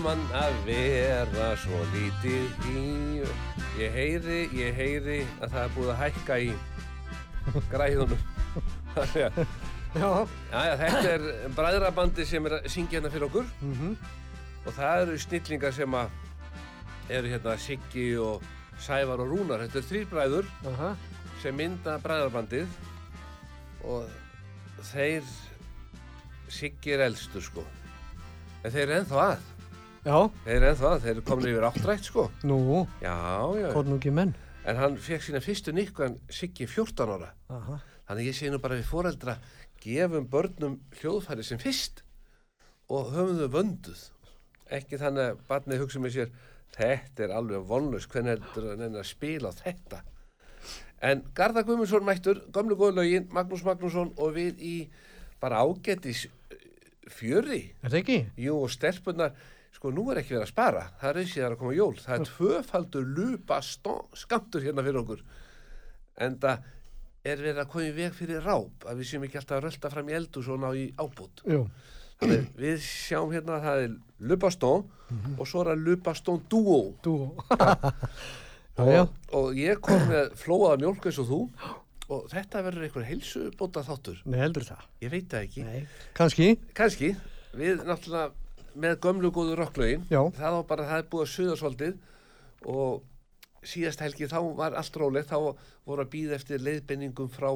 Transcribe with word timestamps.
gaman 0.00 0.20
að 0.32 0.54
vera 0.64 1.46
svo 1.60 1.76
lítið 1.92 2.62
í. 2.70 2.82
Ég 3.76 3.92
heyri, 3.92 4.38
ég 4.56 4.72
heyri 4.78 5.16
að 5.42 5.52
það 5.52 5.58
er 5.60 5.74
búið 5.74 5.90
að 5.92 5.98
hækka 6.00 6.38
í 6.40 6.46
græðunum. 7.68 8.22
Já. 9.90 10.08
já, 10.54 10.72
þetta 10.78 11.10
er 11.10 11.22
bræðrabandi 11.56 12.24
sem 12.30 12.44
er 12.46 12.54
að 12.60 12.68
syngja 12.70 12.96
hérna 13.00 13.10
fyrir 13.10 13.26
okkur. 13.26 13.52
Mm 13.66 13.96
og 14.60 14.74
það 14.76 15.02
eru 15.02 15.18
snillingar 15.24 15.72
sem 15.74 15.94
að 15.96 16.10
eru 17.18 17.30
hérna 17.32 17.54
Siggi 17.58 18.08
og 18.22 18.44
Sævar 18.80 19.20
og 19.24 19.32
Rúnar. 19.34 19.66
Þetta 19.66 19.80
er 19.80 19.88
þrýr 19.90 20.10
bræður 20.14 20.50
Aha. 20.72 20.90
sem 21.42 21.56
mynda 21.60 22.00
bræðrabandið. 22.04 22.72
Og 23.84 24.08
þeir 24.94 25.28
Siggi 26.48 26.96
er 26.96 27.08
elstur 27.10 27.44
sko. 27.44 27.66
En 28.64 28.70
þeir 28.70 28.86
eru 28.86 29.00
ennþá 29.00 29.24
að 29.32 29.48
Já. 30.04 30.16
þeir 30.44 30.54
eru 30.56 30.68
ennþá 30.70 30.90
að, 30.94 31.00
þeir 31.04 31.12
eru 31.14 31.24
komin 31.28 31.50
yfir 31.50 31.66
áttrætt 31.68 32.06
sko 32.08 32.26
Nú, 32.48 32.60
já, 33.02 33.16
já, 33.60 33.68
nú 33.84 33.96
ekki 33.98 34.12
menn? 34.16 34.34
en 34.68 34.76
hann 34.80 34.96
fekk 35.00 35.24
sína 35.26 35.40
fyrstu 35.44 35.72
nikkan 35.76 36.18
Siggi 36.32 36.66
14 36.68 37.12
ára 37.16 37.32
Aha. 37.52 37.80
þannig 38.08 38.30
ég 38.30 38.38
segi 38.38 38.52
nú 38.54 38.60
bara 38.62 38.78
við 38.80 38.88
foreldra 38.88 39.38
gefum 39.80 40.28
börnum 40.32 40.78
hljóðfæri 41.00 41.44
sem 41.44 41.60
fyrst 41.60 42.02
og 42.90 43.12
höfum 43.14 43.38
þau 43.40 43.52
vönduð 43.58 44.06
ekki 44.70 44.98
þannig 45.00 45.30
að 45.34 45.44
barnið 45.50 45.82
hugsa 45.84 46.02
með 46.02 46.16
sér 46.16 46.32
þetta 46.76 47.24
er 47.26 47.32
alveg 47.36 47.64
vonlust 47.68 48.10
hvernig 48.12 48.36
er 48.36 48.42
þetta 48.54 48.90
að 49.02 49.08
spila 49.08 49.52
á 49.52 49.58
þetta 49.60 50.02
en 51.10 51.22
Garðar 51.36 51.64
Guðmundsson 51.68 52.04
mættur 52.04 52.42
gamlu 52.52 52.76
góðlaugin, 52.76 53.28
Magnús 53.32 53.64
Magnússon 53.64 54.12
og 54.20 54.34
við 54.36 54.60
í 54.60 54.74
bara 55.40 55.62
ágættis 55.64 56.26
eh, 56.52 56.60
fjöri 57.08 57.62
Er 57.80 57.88
það 57.88 58.00
ekki? 58.02 58.18
Jú, 58.44 58.58
og 58.60 58.72
stelpunar, 58.74 59.32
sko, 59.80 59.92
nú 59.96 60.04
er 60.12 60.20
ekki 60.20 60.36
verið 60.36 60.44
að 60.44 60.50
spara. 60.52 60.82
Það 61.00 61.10
er 61.10 61.20
auðvitað 61.22 61.46
að 61.54 61.58
koma 61.62 61.72
jól. 61.78 61.94
Það 62.04 62.16
er 62.18 62.26
tvöfaldur 62.28 63.08
lupa 63.16 63.60
skamtur 63.64 64.66
hérna 64.66 64.84
fyrir 64.84 65.00
okkur. 65.00 65.24
En 66.20 66.36
það 66.42 66.66
er 67.30 67.40
verið 67.46 67.62
að 67.64 67.70
koma 67.72 67.86
í 67.88 67.94
veg 67.96 68.14
fyrir 68.16 68.44
ráp, 68.44 68.84
að 68.88 69.00
við 69.00 69.10
séum 69.10 69.24
ekki 69.26 69.40
alltaf 69.40 69.56
að 69.58 69.64
rölda 69.66 69.92
fram 69.94 70.10
í 70.12 70.16
eldu 70.20 70.44
svona 70.44 70.72
í 70.76 70.86
ábútt. 71.00 71.42
Að 72.20 72.34
við 72.60 72.82
sjáum 72.84 73.32
hérna 73.32 73.56
að 73.56 73.64
það 73.66 73.82
er 73.86 73.94
lupastón 74.28 74.82
og 75.40 75.46
svo 75.48 75.62
er 75.64 75.72
það 75.72 75.84
lupastón 75.88 76.42
duo. 76.52 76.80
Þú. 77.04 77.16
Já, 78.80 79.02
Og, 79.02 79.10
og 79.36 79.56
ég 79.58 79.80
kom 79.84 80.06
með 80.08 80.30
flóaða 80.40 80.78
mjólk 80.80 81.08
eins 81.10 81.18
og 81.20 81.26
þú 81.28 81.38
og 82.10 82.28
þetta 82.32 82.62
verður 82.64 82.86
einhver 82.86 83.04
heilsubóta 83.06 83.82
þáttur. 83.86 84.22
Nei, 84.24 84.38
heldur 84.40 84.64
það. 84.66 84.86
Ég 85.04 85.12
veit 85.12 85.26
það 85.30 85.44
ekki. 85.46 85.64
Nei. 85.66 85.82
Kanski. 86.16 86.46
Kanski, 86.78 87.10
við 87.60 87.84
náttúrulega 87.86 88.30
með 88.74 88.98
gömlu 89.04 89.30
góðu 89.34 89.56
rocklögin 89.58 90.04
það 90.10 90.56
var 90.56 90.64
bara, 90.68 90.84
það 90.90 90.98
er 91.02 91.08
búið 91.12 91.24
að 91.26 91.32
suða 91.34 91.56
svolítið 91.60 91.96
og 92.70 93.02
síðast 93.66 94.00
helgi 94.00 94.28
þá 94.30 94.38
var 94.56 94.76
allt 94.78 94.96
rólegt, 94.96 95.28
þá 95.30 95.56
voru 95.86 96.04
að 96.04 96.10
býða 96.14 96.36
eftir 96.38 96.62
leiðbenningum 96.64 97.28
frá 97.32 97.50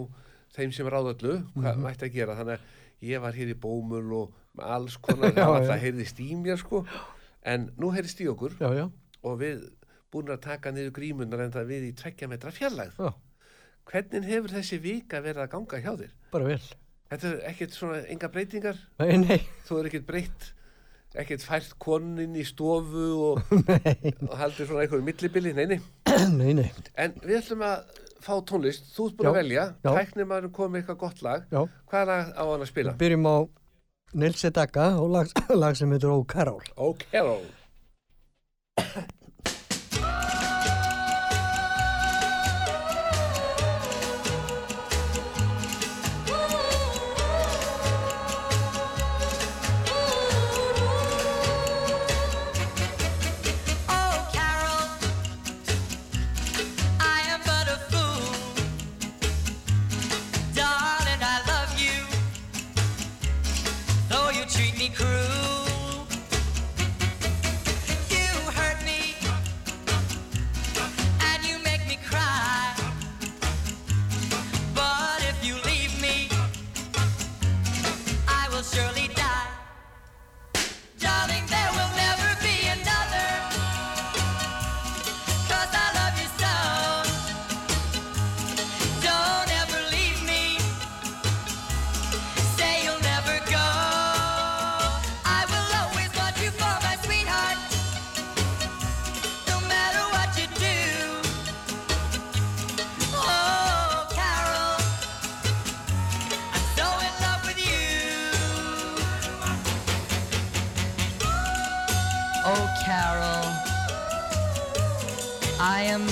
þeim 0.54 0.72
sem 0.72 0.86
ráðallu, 0.86 1.38
hvað 1.56 1.74
Mhm. 1.76 1.82
mætti 1.82 2.06
að 2.08 2.12
gera 2.14 2.36
þannig 2.36 2.58
að 2.58 3.08
ég 3.08 3.20
var 3.20 3.32
hér 3.32 3.48
í 3.54 3.54
bómul 3.54 4.12
og 4.12 4.34
alls 4.58 4.96
konar, 5.04 5.32
Já, 5.32 5.44
það, 5.46 5.66
það 5.68 5.80
heyrðist 5.84 6.20
í 6.20 6.28
mér 6.36 6.58
sko, 6.60 6.84
en 7.44 7.70
nú 7.78 7.90
heyrðist 7.94 8.20
í 8.20 8.28
okkur 8.30 8.54
Já, 8.60 8.70
já. 8.74 8.90
og 9.24 9.38
við 9.40 9.64
búin 10.12 10.30
að 10.30 10.40
taka 10.40 10.70
niður 10.70 10.92
grímunar 10.94 11.40
en 11.42 11.52
það 11.52 11.66
við 11.72 11.88
í 11.88 11.92
tveggja 11.98 12.28
metra 12.30 12.50
fjarlægð 12.54 13.00
Já. 13.00 13.12
hvernig 13.90 14.24
hefur 14.28 14.54
þessi 14.54 14.78
vika 14.80 15.20
verið 15.24 15.42
að 15.44 15.50
ganga 15.56 15.80
hjá 15.82 15.92
þér? 15.98 16.12
Bara 16.30 16.44
vel. 16.44 16.60
Þetta 17.10 17.28
er 17.32 17.40
ekkert 17.50 17.74
svona 17.76 17.98
enga 18.08 18.28
breytingar 18.32 18.78
Nei, 18.98 19.16
nei. 19.18 19.40
þú 19.66 19.80
er 19.80 19.88
ekkert 19.90 20.06
breytt 20.06 20.52
ekkert 21.14 21.44
fært 21.46 21.74
konin 21.82 22.34
í 22.38 22.44
stofu 22.46 23.04
og, 23.30 23.52
og 24.30 24.34
haldir 24.40 24.66
svona 24.68 24.84
einhverju 24.84 25.04
millibili, 25.06 25.52
nei, 25.56 25.66
nei. 25.74 25.80
Nei, 26.38 26.52
nei. 26.54 26.68
En 27.00 27.14
við 27.24 27.40
ætlum 27.40 27.62
að 27.66 28.00
fá 28.24 28.34
tónlist, 28.46 28.86
þú 28.94 29.08
ert 29.10 29.16
búin 29.18 29.28
að 29.28 29.34
Já, 29.34 29.38
velja, 29.40 29.64
já. 29.84 29.90
tæknir 29.98 30.28
maður 30.30 30.52
komið 30.56 30.80
eitthvað 30.80 31.00
gott 31.02 31.22
lag, 31.26 31.42
Já. 31.52 31.60
hvað 31.90 32.06
lag 32.10 32.30
á 32.38 32.42
hann 32.46 32.62
að 32.64 32.70
spila? 32.70 32.94
Byrjum 33.02 33.26
á 33.28 33.36
Nils 34.22 34.44
Sedaka 34.44 34.86
og 35.02 35.10
lag, 35.16 35.32
lag 35.64 35.76
sem 35.78 35.90
heitir 35.94 36.14
Ó 36.14 36.18
Karol. 36.30 36.62
Oh 36.78 36.94
Carol. 37.10 37.44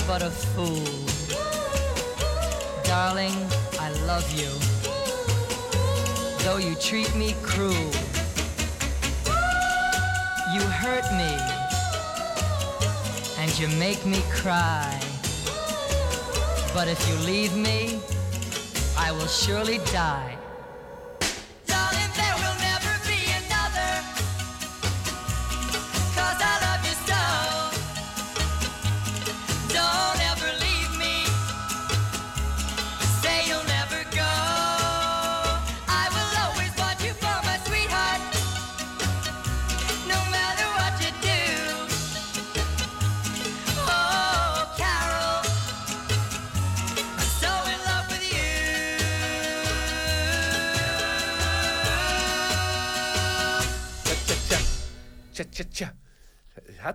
But 0.07 0.21
a 0.21 0.29
fool. 0.29 0.83
Darling, 2.83 3.33
I 3.79 3.91
love 4.05 4.27
you, 4.33 4.51
though 6.43 6.57
you 6.57 6.75
treat 6.75 7.13
me 7.15 7.35
cruel. 7.41 7.91
You 10.53 10.61
hurt 10.61 11.05
me, 11.13 11.33
and 13.39 13.57
you 13.59 13.67
make 13.79 14.05
me 14.05 14.21
cry. 14.31 14.99
But 16.73 16.87
if 16.87 16.99
you 17.07 17.15
leave 17.25 17.55
me, 17.55 17.99
I 18.97 19.11
will 19.11 19.27
surely 19.27 19.77
die. 19.91 20.37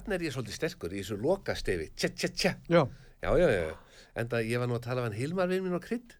Hann 0.09 0.15
er 0.17 0.23
ég 0.25 0.33
svolítið 0.33 0.55
sterkur 0.57 0.93
í 0.97 1.03
þessu 1.03 1.17
lokastefi, 1.21 1.87
tja, 1.93 2.09
tja, 2.17 2.29
tja. 2.33 2.51
Já. 2.73 2.79
Já, 3.21 3.29
já, 3.37 3.49
já. 3.53 3.75
En 4.17 4.31
það 4.31 4.47
ég 4.49 4.63
var 4.63 4.71
nú 4.71 4.77
að 4.79 4.87
tala 4.87 5.03
við 5.03 5.07
hann 5.11 5.17
Hilmar 5.19 5.51
við 5.51 5.59
minn 5.67 5.75
og 5.77 5.83
krydd. 5.85 6.15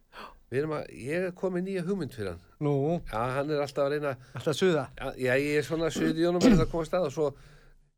Við 0.51 0.59
erum 0.59 0.75
að, 0.77 0.91
ég 0.93 1.25
er 1.25 1.33
komið 1.39 1.63
nýja 1.65 1.81
hugmynd 1.87 2.13
fyrir 2.13 2.29
hann. 2.35 2.43
Nú, 2.67 2.73
Já, 3.09 3.17
hann 3.33 3.49
er 3.55 3.63
alltaf 3.63 3.87
að 3.87 3.95
reyna, 3.95 4.11
alltaf 4.37 4.57
suða. 4.59 4.83
já, 5.17 5.33
ég 5.41 5.57
er 5.57 5.65
svona 5.65 5.89
suðið 5.95 6.21
í 6.21 6.27
honum 6.29 6.45
að 6.53 6.63
koma 6.69 6.85
að 6.85 6.89
stað 6.91 7.09
og 7.09 7.15
svo 7.17 7.27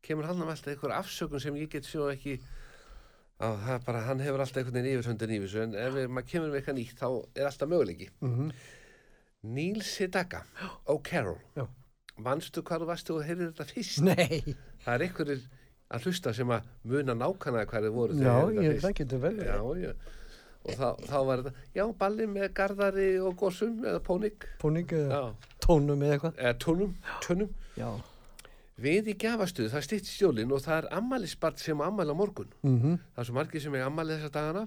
kemur 0.08 0.30
hann 0.30 0.40
með 0.40 0.54
alltaf 0.54 0.72
einhver 0.72 0.96
afsökun 0.96 1.44
sem 1.44 1.60
ég 1.60 1.68
get 1.76 1.84
svo 1.84 2.08
ekki, 2.08 2.38
á, 3.36 3.48
það 3.52 3.86
bara, 3.90 4.02
hann 4.08 4.24
hefur 4.24 4.44
alltaf 4.46 4.62
einhvern 4.62 4.80
veginn 4.80 4.96
yfirsöndin 4.96 5.36
í 5.36 5.40
þessu, 5.44 5.62
en 5.66 5.76
ef 5.76 6.00
maður 6.08 6.28
kemur 6.32 6.52
með 6.54 6.60
eitthvað 6.62 6.80
nýtt 6.80 7.00
þá 7.04 7.08
er 7.36 7.52
alltaf 7.52 7.72
möguleiki. 7.74 8.08
Mm 8.24 8.52
Neil 9.42 9.80
Sedaka, 9.82 10.44
O'Carroll. 10.88 11.40
Já. 11.58 11.64
Manstu 12.22 12.62
hvað 12.62 12.84
þú 12.84 12.86
varstu 12.92 13.14
og 13.16 13.24
heyrðir 13.26 13.48
þetta 13.50 13.64
fyrst? 13.72 14.04
Nei. 14.06 14.54
það 14.84 14.94
er 14.94 15.04
einhverjir 15.08 15.40
að 15.92 16.06
hlusta 16.08 16.32
sem 16.36 16.50
að 16.56 16.68
muna 16.88 17.14
nákvæmlega 17.18 17.82
þið 17.86 17.94
voru 17.96 18.16
Já, 18.18 18.34
þetta 18.46 18.66
ég, 18.66 18.80
það 18.82 18.94
getur 19.00 19.22
vel. 19.26 19.34
Já, 19.44 19.58
já. 19.82 19.92
Og 20.62 20.76
þá, 20.78 20.88
þá 21.10 21.16
var 21.26 21.40
þetta, 21.42 21.66
já, 21.74 21.84
balli 21.98 22.26
með 22.30 22.48
garðari 22.54 23.06
og 23.18 23.32
gósum 23.40 23.80
eða 23.82 23.98
pónik, 24.06 24.44
Póning 24.62 24.92
eða 24.94 25.16
já, 25.18 25.52
tónum 25.64 26.04
eða 26.06 26.16
eitthvað. 26.16 26.36
eða 26.38 26.58
tónum, 26.62 26.92
tónum. 27.24 27.54
Já. 27.76 27.88
Við 28.82 29.10
í 29.12 29.14
gefastuð, 29.20 29.68
það 29.74 29.84
stýtt 29.88 30.08
stjólin 30.10 30.52
og 30.54 30.62
það 30.64 30.76
er 30.78 30.86
ammælisbart 30.98 31.60
sem 31.62 31.82
ammæla 31.82 32.14
morgun. 32.16 32.48
Mm 32.62 32.94
Það 33.14 33.24
er 33.24 33.28
svo 33.28 33.34
margir 33.36 33.62
sem 33.62 33.74
er 33.74 33.84
ammæli 33.86 34.16
þessa 34.16 34.30
dagana, 34.38 34.62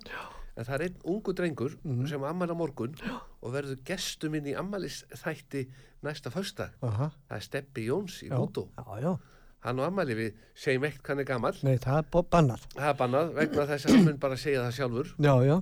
en 0.55 0.67
það 0.67 0.75
er 0.75 0.83
einn 0.85 0.99
ungu 1.15 1.33
drengur 1.35 1.77
sem 2.07 2.23
ammæla 2.23 2.55
morgun 2.55 2.93
og 3.41 3.53
verður 3.55 3.79
gestum 3.87 4.35
inn 4.35 4.51
í 4.51 4.53
ammælisþætti 4.59 5.65
næsta 6.05 6.29
fösta. 6.31 6.69
Aha. 6.83 7.09
Það 7.29 7.39
er 7.39 7.47
Steppi 7.47 7.87
Jóns 7.87 8.19
í 8.23 8.29
Já. 8.29 8.35
Hútó. 8.37 8.67
Já, 8.77 8.99
já. 9.01 9.15
Hann 9.65 9.81
og 9.81 9.87
ammæli 9.87 10.15
við 10.19 10.41
segjum 10.61 10.85
ekkert 10.85 11.09
hann 11.09 11.23
er 11.23 11.27
gammal. 11.27 11.55
Nei, 11.65 11.75
það 11.81 12.01
er 12.03 12.25
bannað. 12.35 12.65
Það 12.75 12.89
er 12.91 12.97
bannað 12.99 13.31
vegna 13.39 13.67
þess 13.71 13.87
að 13.87 13.95
hann 13.95 14.05
mun 14.05 14.19
bara 14.21 14.37
segja 14.37 14.65
það 14.67 14.75
sjálfur. 14.77 15.13
Já, 15.25 15.33
já. 15.41 15.55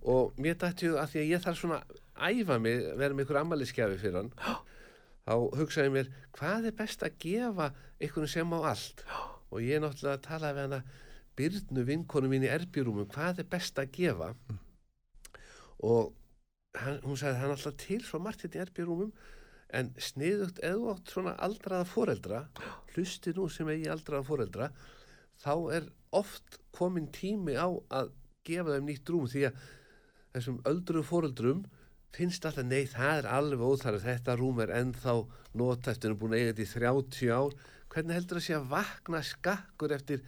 og 0.00 0.38
mér 0.40 0.56
dætti 0.56 0.88
að 0.96 1.10
því 1.12 1.20
að 1.20 1.30
ég 1.30 1.42
þarf 1.44 1.58
svona 1.60 1.80
að 1.80 2.40
æfa 2.40 2.58
mig, 2.62 2.84
vera 2.96 3.16
með 3.16 3.26
ykkur 3.26 3.40
ammæliskefi 3.40 3.98
fyrir 4.00 4.18
hann 4.20 4.30
þá 5.26 5.34
hugsaði 5.60 5.92
mér 5.94 6.08
hvað 6.36 6.70
er 6.70 6.76
best 6.78 7.04
að 7.04 7.18
gefa 7.22 7.68
einhvern 8.00 8.30
sem 8.30 8.54
á 8.56 8.58
allt 8.72 9.04
og 9.50 9.60
ég 9.64 9.82
náttúrulega 9.82 10.24
talaði 10.24 10.56
við 10.56 10.66
hana 10.68 10.82
Byrnu 11.40 11.84
vinkonu 11.88 12.28
mín 12.28 12.44
í 12.44 12.50
erbjörúmum 12.52 13.08
hvað 13.12 13.44
er 13.44 13.50
best 13.52 13.78
að 13.80 13.92
gefa 13.96 14.32
og 15.86 16.10
hann, 16.76 16.98
hún 17.04 17.16
sagði 17.20 17.42
hann 17.42 17.54
alltaf 17.54 17.76
til 17.80 18.00
svo 18.04 18.20
margt 18.22 18.44
hérna 18.44 18.60
í 18.60 18.64
erbjörúmum 18.66 19.12
en 19.76 19.92
sniðugt 20.00 20.62
eða 20.66 20.94
átt 20.94 21.12
svona 21.14 21.34
aldraða 21.42 21.88
foreldra 21.88 22.44
hlusti 22.94 23.34
nú 23.36 23.48
sem 23.52 23.68
eigi 23.70 23.90
aldraða 23.92 24.26
foreldra 24.26 24.70
þá 25.40 25.52
er 25.76 25.90
oft 26.16 26.58
komin 26.76 27.10
tími 27.14 27.54
á 27.54 27.68
að 27.70 28.10
gefa 28.46 28.76
þeim 28.76 28.88
nýtt 28.90 29.12
rúm 29.12 29.28
því 29.30 29.46
að 29.50 29.60
þessum 30.34 30.58
öldru 30.70 31.04
foreldrum 31.06 31.62
finnst 32.14 32.46
alltaf, 32.46 32.66
nei 32.66 32.88
það 32.90 33.20
er 33.20 33.28
alveg 33.30 33.62
óþarf 33.62 34.04
þetta 34.04 34.36
rúm 34.38 34.60
er 34.64 34.72
ennþá 34.80 35.14
nota 35.60 35.92
eftir 35.92 36.14
að 36.14 36.20
búin 36.22 36.34
að 36.34 36.40
eiga 36.40 36.52
þetta 36.52 36.64
í 36.64 36.72
30 36.74 37.34
ár. 37.34 37.56
Hvernig 37.90 38.18
heldur 38.18 38.38
það 38.38 38.46
sé 38.46 38.56
að 38.56 38.70
vakna 38.70 39.20
skakkur 39.26 39.94
eftir 39.94 40.24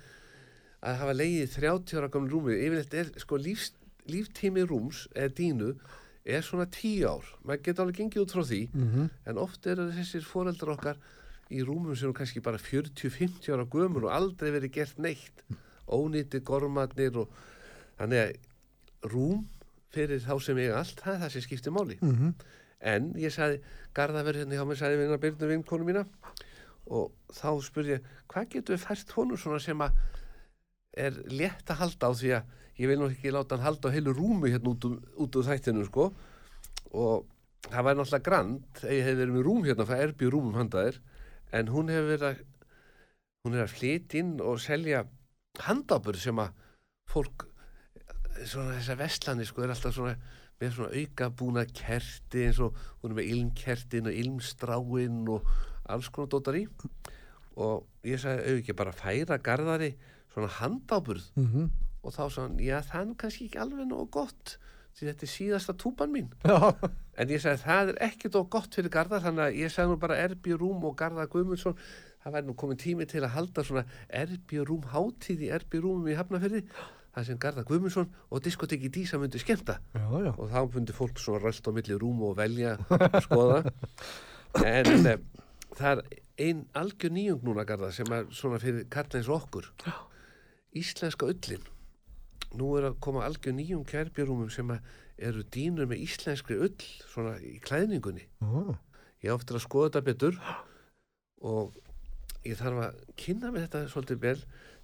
að 0.83 1.01
hafa 1.03 1.17
leiðið 1.19 1.57
30 1.57 1.99
ára 1.99 2.11
gamla 2.15 2.33
rúmi 2.33 2.59
yfirleitt 2.59 2.97
er 2.99 3.11
sko 3.23 3.39
lífs, 3.39 3.73
líftími 4.11 4.65
rúms 4.67 5.05
eða 5.15 5.35
dínu 5.39 5.73
er 6.25 6.45
svona 6.47 6.69
10 6.71 7.03
ár. 7.09 7.27
Maður 7.43 7.65
getur 7.67 7.85
alveg 7.85 7.99
gengið 8.01 8.23
út 8.23 8.35
frá 8.37 8.45
því 8.47 8.63
Mm 8.73 9.11
en 9.27 9.39
oft 9.39 9.67
eru 9.67 9.89
þessir 9.91 10.25
foreldrar 10.27 10.77
okkar 10.77 11.03
í 11.51 11.63
rúmum 11.63 11.97
sem 11.97 12.09
eru 12.09 12.17
kannski 12.17 12.41
bara 12.41 12.59
40-50 12.59 13.53
ára 13.53 13.67
gömur 13.67 14.07
og 14.07 14.15
aldrei 14.15 14.51
verið 14.51 14.73
gert 14.73 14.99
neitt. 14.99 15.45
Ónýtti 15.89 16.41
gormatnir 16.41 17.17
og 17.17 17.29
þannig 17.99 18.19
að 18.23 19.13
rúm 19.13 19.49
fyrir 19.93 20.23
þá 20.23 20.41
sem 20.41 20.59
eiga 20.59 20.79
allt, 20.79 21.01
það 21.01 21.15
er 21.15 21.21
það 21.21 21.33
sem 21.33 21.43
skiptir 21.43 21.73
máli. 21.73 21.99
Mm 22.01 22.35
en 22.83 23.13
ég 23.15 23.31
sagði, 23.31 23.61
Garðaverð 23.95 24.43
hérna 24.43 24.59
hjá 24.59 24.65
mig 24.67 24.79
sagði 24.81 24.99
við 24.99 25.07
hérna 25.07 25.23
byrnu 25.23 25.51
vinkonu 25.53 25.87
mína 25.87 26.03
og 26.91 27.13
þá 27.31 27.51
spurði 27.63 27.97
ég, 27.97 28.09
hvað 28.31 28.49
getur 28.57 28.75
við 28.75 28.83
fært 28.83 29.13
honum 29.17 29.39
svona 29.39 29.61
sem 29.63 29.85
að 29.85 30.01
er 31.05 31.21
létt 31.31 31.71
að 31.71 31.81
halda 31.85 32.11
á 32.11 32.13
því 32.19 32.33
að 32.39 32.57
ég 32.79 32.89
vil 32.89 32.99
nú 33.01 33.09
ekki 33.11 33.33
láta 33.35 33.57
hann 33.57 33.67
halda 33.67 33.91
á 33.91 33.95
heilu 33.95 34.15
rúmi 34.17 34.51
hérna 34.53 34.73
út, 34.73 34.85
úr- 34.89 35.03
út 35.21 35.37
úr 35.37 35.47
þættinu 35.49 35.85
sko. 35.89 36.13
Og 36.93 37.27
það 37.69 37.85
væri 37.87 37.99
náttúrulega 38.01 38.27
grand 38.27 38.83
ef 38.83 38.91
ég 38.91 39.05
hef 39.07 39.19
verið 39.19 39.35
með 39.37 39.47
rúm 39.47 39.65
hérna 39.67 39.87
það 39.89 40.03
er 40.05 40.13
býr 40.19 40.33
rúmum 40.35 40.59
handaðir 40.59 41.01
en 41.53 41.69
hún 41.73 41.93
hefur 41.93 42.11
verið 42.11 42.29
að 42.31 42.45
hún 43.45 43.57
er 43.57 43.65
að 43.67 43.75
flytja 43.77 44.21
inn 44.23 44.35
og 44.41 44.61
selja 44.63 45.05
handabur 45.67 46.17
sem 46.17 46.39
að 46.43 46.53
fólk 47.13 47.47
svona 48.49 48.79
þessar 48.79 48.99
vestlani 49.03 49.45
sko 49.47 49.63
er 49.63 49.75
alltaf 49.75 49.95
svona 49.95 50.17
með 50.63 50.75
svona 50.77 51.01
auka 51.03 51.29
búna 51.39 51.65
kerti 51.67 52.45
eins 52.47 52.61
og 52.63 52.77
hún 53.03 53.13
er 53.13 53.19
með 53.19 53.31
ilmkertin 53.35 54.09
og 54.11 54.19
ilmstráin 54.23 55.23
og 55.35 55.49
alls 55.91 56.09
konar 56.15 56.31
dótar 56.31 56.59
í. 56.61 56.67
Og 57.59 57.83
ég 58.07 58.21
sagði 58.23 58.53
auðvitað 58.53 58.79
bara 58.79 58.95
færa 58.97 59.39
garðari 59.43 59.91
svona 60.33 60.49
handáburð 60.61 61.25
-hmm. 61.37 61.67
Og 62.03 62.15
þá 62.15 62.23
sagði 62.27 62.43
hann, 62.43 62.61
já 62.67 63.05
nú 63.07 63.17
kannski 63.19 63.49
ekki 63.49 63.63
alveg 63.63 63.89
nógu 63.89 64.09
gott 64.19 64.57
því 64.97 65.09
þetta 65.09 65.27
er 65.27 65.33
síðasta 65.33 65.75
túpan 65.79 66.13
mín. 66.13 66.31
Já. 66.45 66.73
en 67.21 67.33
ég 67.33 67.43
sagði 67.43 67.63
það 67.65 67.93
er 67.93 68.01
ekkert 68.09 68.39
og 68.41 68.49
gott 68.53 68.75
fyrir 68.77 68.93
Garðar 68.93 69.25
þannig 69.27 69.45
að 69.47 69.61
ég 69.63 69.73
sagði 69.73 69.93
nú 69.93 70.01
bara 70.03 70.19
Erbi 70.21 70.57
Rúm 70.59 70.85
og 70.89 70.97
Garðar 71.01 71.31
Guðmundsson. 71.33 71.79
Það 72.23 72.35
væri 72.37 72.49
nú 72.49 72.57
komin 72.59 72.81
tími 72.81 73.07
til 73.11 73.23
að 73.25 73.35
halda 73.37 73.65
svona 73.67 73.85
Erbi 74.23 74.61
Rúm 74.63 74.85
hátíð 74.93 75.47
í 75.47 75.53
Erbi 75.57 75.81
Rúmum 75.83 76.11
í 76.13 76.19
Hafnafyrði 76.19 76.63
það 77.13 77.29
sem 77.29 77.41
Garðar 77.41 77.69
Guðmundsson 77.69 78.13
og 78.33 78.45
diskoteki 78.45 78.93
Dísa 78.93 79.21
myndi 79.21 79.41
skemmta. 79.41 79.79
Já, 79.97 80.07
já. 80.27 80.33
og 80.33 80.49
þá 80.53 80.61
myndi 80.77 80.97
fólk 80.97 81.21
svona 81.21 81.43
rölt 81.43 81.69
á 81.69 81.71
milli 81.77 81.99
rúm 82.01 82.23
og 82.29 82.37
velja 82.39 82.79
og 82.89 83.19
skoða. 83.27 83.61
En 84.69 85.09
e, 85.09 85.19
það 85.77 86.03
er 86.03 86.23
ein 86.47 86.65
algjör 86.77 87.13
nýjung 87.13 87.45
núna 87.45 87.67
Garðar 87.69 87.93
sem 87.97 88.09
er 88.17 88.29
svona 88.33 88.61
fyrir 88.63 88.89
kallins 88.93 89.29
okkur. 89.33 89.69
Íslenska 90.77 91.29
ullin 91.29 91.72
nú 92.59 92.73
er 92.79 92.89
að 92.91 92.99
koma 93.05 93.25
algjör 93.27 93.57
nýjung 93.57 93.87
kærbjörúmum 93.89 94.51
sem 94.53 94.71
eru 95.23 95.45
dýnur 95.55 95.89
með 95.91 96.05
íslenskri 96.07 96.59
ull 96.63 96.87
svona 97.13 97.37
í 97.45 97.59
klæðningunni. 97.65 98.27
Ó, 98.43 98.75
ég 99.23 99.35
eftir 99.35 99.59
að 99.59 99.67
skoða 99.67 99.91
þetta 99.91 100.07
betur 100.09 100.39
og 101.43 101.77
ég 102.47 102.59
þarf 102.59 102.83
að 102.87 103.01
kynna 103.19 103.53
mig 103.53 103.67
þetta 103.67 103.85
svolítið 103.93 104.23
vel 104.23 104.39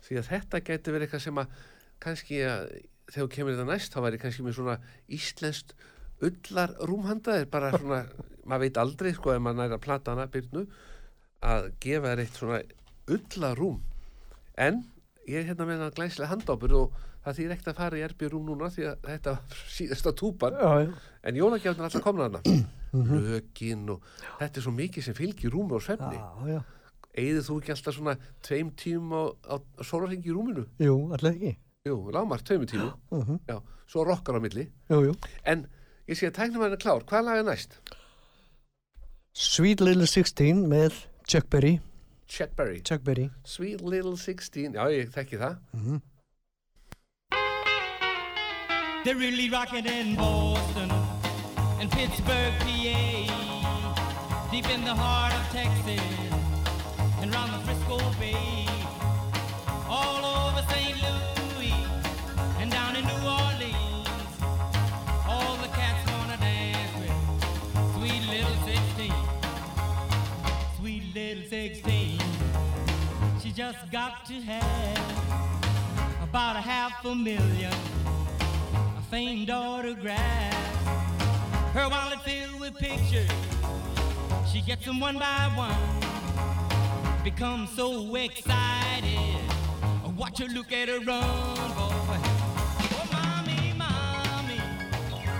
því 0.06 0.20
að 0.20 0.30
þetta 0.32 0.62
gæti 0.66 0.94
verið 0.94 1.08
eitthvað 1.08 1.24
sem 1.24 1.40
að 1.42 1.56
kannski 2.02 2.40
að 2.46 2.66
þegar 3.08 3.30
kemur 3.34 3.56
þetta 3.56 3.68
næst 3.72 3.94
þá 3.94 4.00
væri 4.04 4.20
kannski 4.22 4.44
með 4.46 4.58
svona 4.58 4.76
íslenskt 5.18 5.74
ullar 6.28 6.74
rúmhandaðir 6.90 7.48
bara 7.50 7.72
svona, 7.74 8.02
maður 8.48 8.64
veit 8.66 8.80
aldrei 8.82 9.10
sko 9.16 9.34
ef 9.34 9.42
maður 9.42 9.62
næra 9.62 9.78
að 9.78 9.84
plata 9.86 10.14
hana 10.14 10.28
byrnu 10.32 10.64
að 11.48 11.68
gefa 11.82 12.12
þér 12.12 12.22
eitt 12.24 12.38
svona 12.38 12.62
ullar 13.14 13.58
rúm 13.58 13.82
en 14.58 14.82
ég 15.28 15.42
er 15.42 15.50
hérna 15.50 15.68
með 15.68 15.84
hann 15.84 15.96
glæslega 15.98 16.32
handábur 16.32 16.74
og 16.78 17.04
það 17.24 17.38
þýr 17.38 17.54
ekkert 17.54 17.70
að 17.72 17.78
fara 17.82 17.98
í 17.98 18.28
rúm 18.32 18.48
núna 18.48 18.70
því 18.72 18.88
að 18.88 19.06
þetta 19.10 19.36
var 19.36 19.62
síðasta 19.76 20.12
túpan. 20.16 20.58
Já, 20.58 20.72
já. 20.86 20.92
en 21.22 21.40
jólagjafnir 21.40 21.88
alltaf 21.88 22.04
komna 22.04 22.28
hana 22.28 22.42
lögin 22.92 23.88
og 23.92 24.02
þetta 24.38 24.60
er 24.60 24.64
svo 24.64 24.72
mikið 24.72 25.04
sem 25.08 25.16
fylgir 25.16 25.52
rúmi 25.52 25.76
og 25.76 25.84
svefni. 25.84 26.20
Eigðu 27.18 27.42
þú 27.44 27.56
ekki 27.60 27.72
alltaf 27.74 27.96
svona 27.96 28.14
tveim 28.46 28.70
tím 28.78 29.12
á, 29.12 29.22
á, 29.50 29.56
á 29.58 29.82
sólarhengi 29.82 30.30
í 30.30 30.34
rúminu? 30.34 30.66
Jú, 30.78 31.10
allir 31.12 31.34
ekki. 31.34 31.56
jú, 31.88 31.96
lámar, 32.12 32.42
tveimur 32.44 32.68
tímu 32.68 32.92
Uh 33.10 33.38
já, 33.48 33.60
svo 33.86 34.04
rokkar 34.04 34.36
á 34.36 34.40
milli. 34.40 34.68
Jú, 34.90 35.00
jú. 35.08 35.14
en 35.44 35.66
ég 36.06 36.16
sé 36.16 36.28
að 36.28 36.36
tæknum 36.38 36.62
hann 36.62 36.72
er 36.72 36.80
klár, 36.80 37.04
hvað 37.04 37.24
lag 37.24 37.38
er 37.38 37.44
næst? 37.44 37.78
Sweet 39.32 39.80
Little 39.80 40.06
16 40.06 40.66
með 40.68 41.06
Chuck 41.26 41.48
Berry. 41.50 41.80
Chuck 42.28 43.02
Berry. 43.04 43.30
Sweet 43.44 43.80
Little 43.80 44.16
16 44.16 44.74
já, 44.74 44.84
ég 44.90 45.10
þekki 45.10 45.38
það. 45.38 45.58
Mm 45.72 46.00
They're 49.04 49.14
really 49.14 49.48
rocking 49.48 49.86
in 49.86 50.16
Boston 50.16 50.90
and 51.80 51.90
Pittsburgh, 51.90 52.52
PA, 52.58 54.48
deep 54.50 54.68
in 54.68 54.84
the 54.84 54.94
heart 54.94 55.32
of 55.32 55.48
Texas 55.50 56.00
and 57.22 57.32
round 57.32 57.52
the 57.54 57.58
Frisco 57.64 57.98
Bay, 58.18 58.66
all 59.88 60.24
over 60.24 60.62
St. 60.68 60.96
Louis 61.00 61.72
and 62.58 62.70
down 62.72 62.96
in 62.96 63.04
New 63.04 63.22
Orleans. 63.22 64.08
All 65.26 65.56
the 65.56 65.68
cats 65.68 66.10
wanna 66.12 66.36
dance 66.38 66.92
with 66.98 67.14
sweet 67.94 68.22
little 68.28 68.56
16, 68.66 69.12
sweet 70.76 71.14
little 71.14 71.44
16. 71.48 72.18
She 73.40 73.52
just 73.52 73.90
got 73.92 74.26
to 74.26 74.34
have 74.34 76.22
about 76.22 76.56
a 76.56 76.60
half 76.60 77.04
a 77.04 77.14
million 77.14 77.72
famed 79.10 79.48
autograph. 79.48 80.54
Her 81.72 81.88
wallet 81.88 82.20
filled 82.22 82.60
with 82.60 82.74
pictures. 82.76 83.30
She 84.52 84.60
gets 84.60 84.84
them 84.84 85.00
one 85.00 85.18
by 85.18 85.50
one. 85.54 85.74
Becomes 87.24 87.70
so 87.70 88.14
excited. 88.16 89.40
I 90.04 90.08
watch 90.16 90.38
her 90.40 90.46
look 90.46 90.72
at 90.72 90.88
her 90.88 90.98
run, 90.98 91.22
boy. 91.74 92.18
Oh, 92.90 93.08
mommy, 93.12 93.72
mommy, 93.72 94.60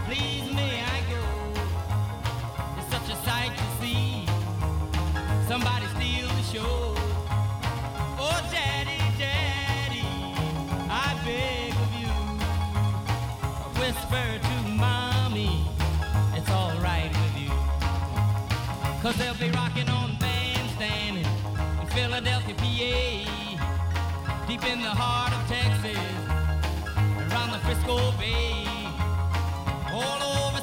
please 0.07 0.51
may 0.55 0.83
I 0.83 1.01
go? 1.11 1.23
It's 2.79 2.91
such 2.91 3.11
a 3.13 3.17
sight 3.25 3.53
to 3.55 3.65
see. 3.83 4.27
Somebody 5.47 5.87
steal 5.89 6.29
the 6.29 6.43
show. 6.43 6.98
Whisper 14.09 14.39
to 14.39 14.69
mommy 14.71 15.65
it's 16.35 16.51
all 16.51 16.73
right 16.81 17.11
with 17.11 17.43
you. 17.43 17.51
Cause 19.03 19.17
they'll 19.17 19.35
be 19.35 19.51
rocking 19.51 19.89
on 19.89 20.17
bandstand 20.19 21.19
in 21.19 21.87
Philadelphia, 21.89 22.55
PA. 22.55 24.47
Deep 24.47 24.65
in 24.65 24.81
the 24.81 24.91
heart 24.91 25.33
of 25.33 25.47
Texas, 25.49 25.99
around 26.97 27.53
the 27.53 27.59
Frisco 27.59 28.13
Bay, 28.19 28.65
all 29.93 30.23
over 30.23 30.58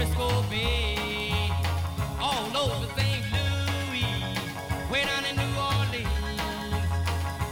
Frisco 0.00 0.42
Bay, 0.48 1.50
all 2.18 2.56
over 2.56 2.86
St. 2.96 3.22
Louis, 3.34 4.06
way 4.90 5.04
down 5.04 5.26
in 5.26 5.36
New 5.36 5.60
Orleans. 5.60 6.08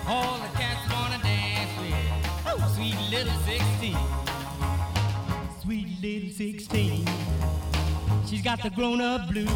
All 0.09 0.39
the 0.39 0.49
cats 0.57 0.91
wanna 0.91 1.23
dance 1.23 1.79
with 1.79 2.75
sweet 2.75 2.97
little 3.11 3.39
16. 3.45 3.99
Sweet 5.61 5.89
little 6.01 6.31
16. 6.31 7.07
She's 8.27 8.41
got 8.41 8.63
the 8.63 8.71
grown-up 8.71 9.29
blues, 9.29 9.51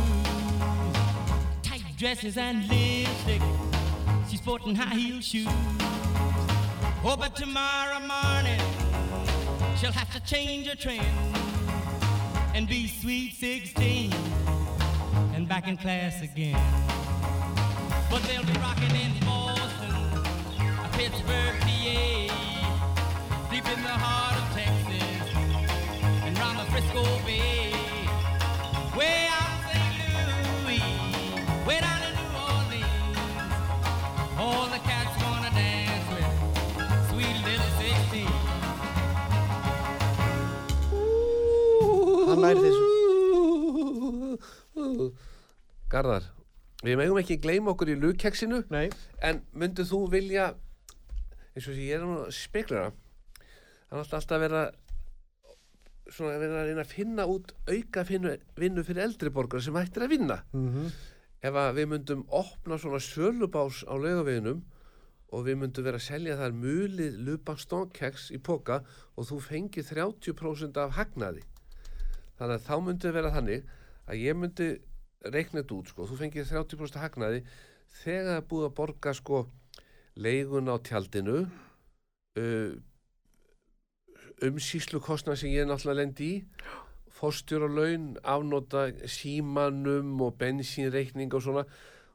tight 1.63 1.85
dresses 1.97 2.37
and 2.37 2.69
lipstick. 2.69 3.41
She's 4.29 4.41
sporting 4.41 4.75
high 4.75 4.95
heel 4.95 5.23
shoes. 5.23 5.49
Oh, 7.03 7.17
but 7.17 7.37
tomorrow 7.37 8.01
morning 8.01 8.61
she'll 9.79 9.93
have 9.93 10.13
to 10.13 10.21
change 10.31 10.67
her 10.67 10.77
trend 10.77 11.52
and 12.55 12.69
be 12.69 12.87
sweet 12.87 13.35
16 13.35 14.13
and 15.35 15.49
back 15.49 15.69
in 15.69 15.77
class 15.77 16.21
again. 16.23 16.61
But 18.11 18.23
they'll 18.25 18.45
be 18.45 18.53
rocking 18.61 18.95
in 18.95 19.13
Boston, 19.25 20.23
Pittsburgh, 20.93 21.61
PA, 21.61 22.29
deep 23.51 23.67
in 23.67 23.83
the 23.83 23.97
heart 24.05 24.37
of 24.37 24.47
Texas 24.55 25.35
and 26.25 26.39
round 26.39 26.59
the 26.59 26.65
Frisco 26.71 27.03
Bay, 27.25 27.73
way 28.97 29.29
nær 42.43 42.59
þessu. 42.63 42.89
Garðar, 45.93 46.25
við 46.85 46.97
megum 47.01 47.19
ekki 47.21 47.37
gleyma 47.43 47.73
okkur 47.75 47.91
í 47.93 47.97
lugkeksinu 48.01 48.63
Nei, 48.73 48.87
en 49.25 49.43
myndu 49.53 49.85
þú 49.89 50.01
vilja 50.13 50.47
eins 51.53 51.67
og 51.69 51.75
því 51.77 51.85
ég 51.91 51.99
er 51.99 52.05
nú 52.07 52.15
speklara 52.33 52.91
það 53.91 53.93
er 53.93 54.01
alltaf 54.03 54.33
að 54.33 54.45
vera 54.47 54.63
svona 56.13 56.33
að 56.37 56.43
vera 56.47 56.61
að 56.63 56.69
reyna 56.71 56.85
að 56.87 56.93
finna 56.95 57.27
út 57.29 57.53
auka 57.69 58.05
finnu, 58.09 58.33
vinnu 58.59 58.85
fyrir 58.89 59.05
eldri 59.07 59.33
borgar 59.33 59.63
sem 59.65 59.77
hættir 59.77 60.07
að 60.07 60.15
vinna 60.17 60.39
Mhm. 60.53 60.87
ef 61.43 61.55
að 61.55 61.75
við 61.79 61.87
myndum 61.93 62.25
opna 62.31 62.79
svona 62.79 63.01
svölubás 63.05 63.83
á 63.85 63.93
laugaveginum 63.97 64.63
og 65.33 65.47
við 65.47 65.57
myndum 65.61 65.85
vera 65.85 65.99
að 66.01 66.09
selja 66.09 66.37
þar 66.41 66.53
mulið 66.57 67.21
lubanstónkeks 67.27 68.31
í 68.33 68.39
poka 68.43 68.81
og 69.17 69.25
þú 69.29 69.41
fengið 69.45 69.93
30% 69.93 70.77
af 70.77 70.97
hagnaði 70.97 71.43
þannig 72.43 72.59
að 72.59 72.69
þá 72.69 72.75
myndi 72.87 73.15
vera 73.17 73.33
þannig 73.33 73.67
að 74.11 74.23
ég 74.23 74.39
myndi 74.39 74.69
reikna 75.23 75.63
þetta 75.63 75.77
út 75.79 75.91
sko, 75.93 76.07
þú 76.11 76.19
fengið 76.19 76.49
30% 76.51 76.99
af 76.99 77.05
hagnaði. 77.07 77.43
Þegar 78.03 78.29
það 78.29 78.39
er 78.41 78.49
búið 78.51 78.69
að 78.69 78.79
borga 78.81 79.13
sko 79.15 79.43
leigun 80.19 80.71
á 80.73 80.77
tjaldinu 80.83 81.45
uh, 81.47 82.73
umsýslu 84.43 85.01
kostnað 85.05 85.43
sem 85.43 85.53
ég 85.55 85.69
náttúrulega 85.69 86.03
lendi 86.03 86.31
í 86.35 86.41
fórstjóra 87.13 87.69
laun, 87.71 88.17
afnota 88.27 88.89
símanum 89.07 90.17
og 90.27 90.35
bensínreikning 90.41 91.33
og 91.37 91.45
svona 91.45 91.65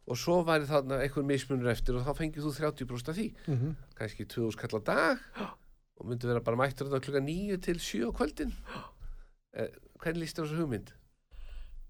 og 0.07 0.19
svo 0.19 0.39
væri 0.48 0.67
þarna 0.67 1.01
einhver 1.03 1.25
mismunur 1.27 1.72
eftir 1.72 1.98
og 2.00 2.05
þá 2.07 2.13
fengið 2.17 2.48
þú 2.48 2.53
30% 2.57 3.12
af 3.12 3.17
því. 3.17 3.27
Mhm. 3.48 3.75
kannski 3.96 4.25
2000 4.25 4.60
kall 4.60 4.79
á 4.79 4.81
dag 4.84 5.17
og 5.98 6.05
myndi 6.05 6.27
vera 6.27 6.43
bara 6.43 6.60
mættur 6.60 6.88
þetta 6.88 7.03
klukka 7.03 7.24
9 7.24 7.57
til 7.62 7.79
7 7.79 8.07
á 8.07 8.12
kvöldin. 8.12 8.53
Eh, 9.57 9.74
hvernig 10.04 10.24
líst 10.25 10.39
þér 10.39 10.48
þessu 10.48 10.62
hugmynd? 10.63 10.94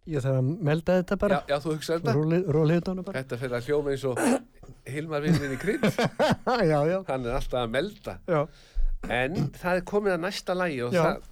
ég 0.08 0.24
þarf 0.24 0.38
að 0.40 0.50
melda 0.64 0.94
þetta 1.02 1.16
bara. 1.20 1.38
Já, 1.44 1.52
já, 1.52 1.58
þú 1.64 1.74
hugsaði 1.76 2.04
þetta 2.06 2.52
Róliðdónu 2.56 3.04
bara. 3.04 3.20
Þetta 3.22 3.40
fyrir 3.42 3.56
að 3.58 3.66
hljóma 3.68 3.92
eins 3.92 4.06
og 4.08 4.22
Hilmar 4.88 5.26
vinninn 5.26 5.56
í 5.56 5.60
krydd 5.60 5.84
já, 6.72 6.80
já, 6.88 6.98
hann 7.10 7.28
er 7.28 7.36
alltaf 7.36 7.60
að 7.66 7.74
melda 7.74 8.16
já. 8.24 8.40
En 9.14 9.36
það 9.56 9.82
er 9.82 9.84
komið 9.88 10.16
að 10.16 10.24
næsta 10.24 10.56
lægi 10.58 10.80
og 10.88 10.96
Já. 10.96 11.02
það, 11.04 11.28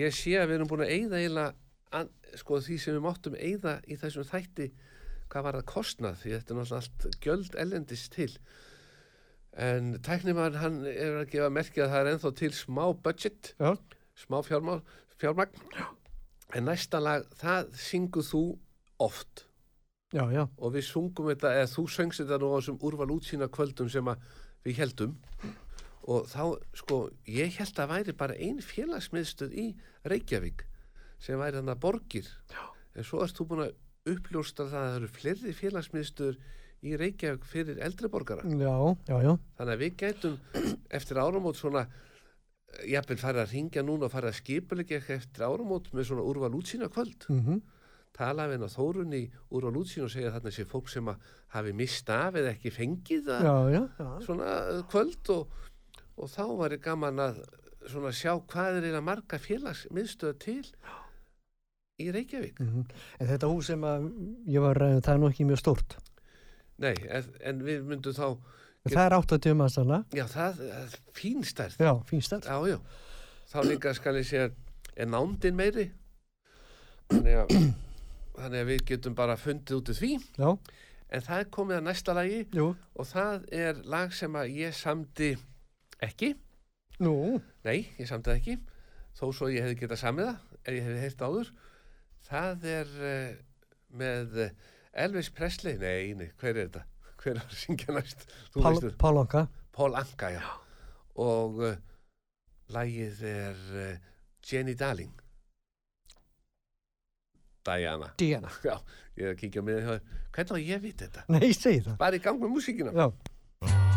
ég 0.00 0.14
sé 0.16 0.36
að 0.38 0.46
við 0.48 0.56
erum 0.56 0.70
búin 0.70 0.84
að 0.86 0.92
eyða 0.94 1.20
eiginlega, 1.20 2.04
sko 2.40 2.60
því 2.64 2.78
sem 2.80 2.96
við 2.96 3.04
máttum 3.04 3.36
eyða 3.36 3.74
í 3.84 3.98
þessum 4.00 4.26
þætti, 4.30 4.68
hvað 5.30 5.46
var 5.46 5.58
það 5.58 5.68
kostnað, 5.74 6.16
því 6.22 6.32
þetta 6.36 6.54
er 6.54 6.58
náttúrulega 6.60 6.80
allt 6.80 7.20
gjöld 7.26 7.58
ellendis 7.64 8.06
til. 8.14 8.30
En 9.60 9.92
tæknimaður 10.06 10.60
hann 10.62 10.80
er 10.88 11.20
að 11.20 11.30
gefa 11.34 11.52
merkja 11.52 11.84
að 11.84 11.92
það 11.92 12.00
er 12.00 12.12
ennþá 12.14 12.32
til 12.40 12.52
smá 12.56 12.84
budget, 13.04 13.52
Já, 13.60 13.70
smá 14.24 14.38
fjármál, 14.46 14.80
fjármagn. 15.20 15.62
En 16.56 16.66
næsta 16.66 16.98
lag, 16.98 17.28
það 17.38 17.70
syngur 17.78 18.26
þú 18.26 18.44
oft 19.00 19.46
já, 20.12 20.24
já. 20.32 20.44
og 20.58 20.74
við 20.74 20.86
sungum 20.86 21.30
þetta, 21.30 21.52
eða 21.60 21.70
þú 21.72 21.84
söngst 21.94 22.22
þetta 22.22 22.38
nú 22.42 22.50
á 22.50 22.56
þessum 22.58 22.80
úrval 22.86 23.10
útsýna 23.14 23.50
kvöldum 23.52 23.90
sem 23.92 24.10
við 24.66 24.80
heldum 24.82 25.16
og 26.10 26.26
þá, 26.30 26.42
sko, 26.80 26.98
ég 27.30 27.54
held 27.60 27.82
að 27.82 27.92
væri 27.94 28.16
bara 28.18 28.38
ein 28.40 28.60
félagsmiðstöð 28.64 29.54
í 29.54 29.66
Reykjavík 30.10 30.66
sem 31.20 31.38
væri 31.40 31.60
þannig 31.60 31.76
að 31.76 31.82
borgir 31.84 32.30
Já. 32.50 32.62
en 32.96 33.06
svo 33.06 33.22
erst 33.24 33.38
þú 33.38 33.48
búin 33.52 33.66
að 33.68 34.14
uppljósta 34.14 34.66
það 34.66 34.80
að 34.80 34.88
það 34.88 34.98
eru 34.98 35.10
fleiri 35.16 35.56
félagsmiðstöður 35.60 36.40
í 36.80 36.94
Reykjavík 36.96 37.48
fyrir 37.48 37.82
eldri 37.84 38.10
borgara 38.12 38.44
Já, 38.48 38.76
já, 39.06 39.16
já. 39.28 39.32
þannig 39.60 39.74
að 39.74 39.82
við 39.84 39.98
gætum 40.00 40.38
eftir 41.00 41.20
áramót 41.20 41.60
svona 41.60 41.86
jafnvel 42.86 43.18
farið 43.20 43.42
að 43.44 43.52
ringja 43.56 43.82
núna 43.86 44.06
og 44.08 44.14
farið 44.14 44.32
að 44.32 44.40
skipulegja 44.40 45.02
eftir 45.16 45.46
áramót 45.46 45.90
með 45.92 46.10
svona 46.10 46.26
úrval 46.30 46.54
útsýna 46.60 46.90
kvöld 46.92 47.28
Mm 47.28 47.60
tala 48.16 48.46
við 48.50 48.58
henn 48.58 48.66
á 48.68 48.70
Þórunni 48.74 49.20
úr 49.54 49.66
á 49.68 49.70
Lútsín 49.72 50.04
og 50.04 50.12
segja 50.12 50.30
að 50.30 50.38
þarna 50.38 50.52
sé 50.54 50.66
fólk 50.68 50.90
sem 50.92 51.10
að 51.10 51.28
hafi 51.54 51.74
mist 51.76 52.10
af 52.12 52.38
eða 52.40 52.52
ekki 52.54 52.72
fengið 52.74 53.28
það 53.28 53.46
Já, 53.46 53.54
já, 53.74 53.82
já. 54.00 54.08
svona 54.26 54.48
uh, 54.74 54.80
kvöld 54.90 55.32
og, 55.34 55.54
og 56.18 56.32
þá 56.32 56.42
var 56.60 56.74
ég 56.76 56.82
gaman 56.84 57.22
að 57.26 57.40
svona 57.88 58.12
sjá 58.12 58.34
hvað 58.50 58.80
er 58.80 58.88
eina 58.90 59.02
marga 59.04 59.40
félagsmiðstöða 59.40 60.38
til 60.42 60.64
í 62.00 62.08
Reykjavík. 62.12 62.60
Mhm. 62.60 62.84
En 63.20 63.28
þetta 63.28 63.48
hús 63.50 63.68
sem 63.68 63.82
að 63.84 64.06
ég 64.48 64.64
var 64.64 64.78
það 64.80 65.12
er 65.14 65.20
nú 65.20 65.28
ekki 65.30 65.48
mjög 65.48 65.60
stórt. 65.62 65.96
Nei, 66.80 66.94
en, 67.12 67.26
en 67.44 67.60
við 67.64 67.84
myndum 67.88 68.16
þá, 68.16 68.26
Það 68.88 69.02
er 69.04 69.14
80 69.18 69.54
mannsana. 69.60 69.98
já 70.16 70.24
það 70.30 70.60
er 70.72 70.94
fín 71.16 71.42
stærð. 71.44 71.76
Já, 71.78 71.92
fín 72.08 72.22
stærð. 72.24 72.46
Já, 72.48 72.56
já. 72.72 72.78
Þá 73.50 73.58
líka 73.66 73.92
skal 73.94 74.16
ég 74.16 74.28
segja, 74.28 74.50
er 74.96 75.06
nándin 75.10 75.56
meiri? 75.58 75.90
Þannig 77.10 77.36
að, 77.42 77.52
þannig 78.38 78.60
að 78.62 78.70
við 78.70 78.84
getum 78.92 79.16
bara 79.18 79.36
fundið 79.36 79.76
út 79.80 79.92
í 79.92 79.98
því. 79.98 80.12
Já, 80.38 80.52
En 81.10 81.24
það 81.26 81.48
komið 81.50 81.76
að 81.80 81.86
næsta 81.88 82.12
lagi 82.14 82.36
jú. 82.54 82.68
og 82.94 83.06
það 83.10 83.46
er 83.58 83.80
lag 83.90 84.12
sem 84.14 84.36
að 84.38 84.52
ég 84.60 84.76
samdi 84.78 85.32
ekki. 86.06 86.36
Nú, 87.02 87.40
Nei, 87.66 87.88
ég 87.98 88.06
samdi 88.06 88.30
ekki. 88.30 88.54
Þó 89.18 89.24
svo 89.34 89.48
ég 89.50 89.64
hefði 89.66 89.80
getað 89.80 89.98
samið 90.04 90.28
það, 90.28 90.36
ef 90.62 90.76
ég 90.76 90.86
hefði 90.86 91.00
heyrt 91.02 91.24
áður. 91.26 91.50
Það 92.28 92.66
er 92.70 92.92
uh, 93.10 93.32
með 93.98 94.38
Elvis 95.02 95.32
Presley. 95.34 95.74
Nei, 95.82 96.14
nei, 96.14 96.28
hver 96.38 96.54
er 96.54 96.68
þetta? 96.68 96.84
Hver 97.20 97.36
er 97.36 97.42
að 97.44 97.56
syngja 97.60 97.94
næst? 97.94 98.26
Þú 98.54 98.62
Pál. 98.64 98.78
Pálanka. 99.00 99.46
Paul 99.76 99.96
Anka, 99.98 100.30
já. 100.32 100.44
Og 101.20 101.60
uh, 101.60 101.74
lagið 102.72 103.24
er 103.28 103.60
uh, 103.76 103.90
Jenny 104.46 104.74
Darling. 104.78 105.12
Diana. 107.66 108.08
Diana. 108.16 108.48
Já, 108.64 108.78
ég 109.20 109.26
er 109.26 109.34
að 109.34 109.40
kíkja 109.42 109.62
með 109.64 109.82
það. 109.84 110.16
Hvernig 110.32 110.56
á 110.56 110.58
ég 110.64 110.78
að 110.78 110.86
vita 110.88 111.06
þetta? 111.06 111.26
Nei, 111.36 111.50
segi 111.52 111.84
það. 111.84 111.96
Bara 112.00 112.16
í 112.16 112.24
gang 112.24 112.40
með 112.40 112.54
músíkina. 112.56 112.96
Já. 112.96 113.89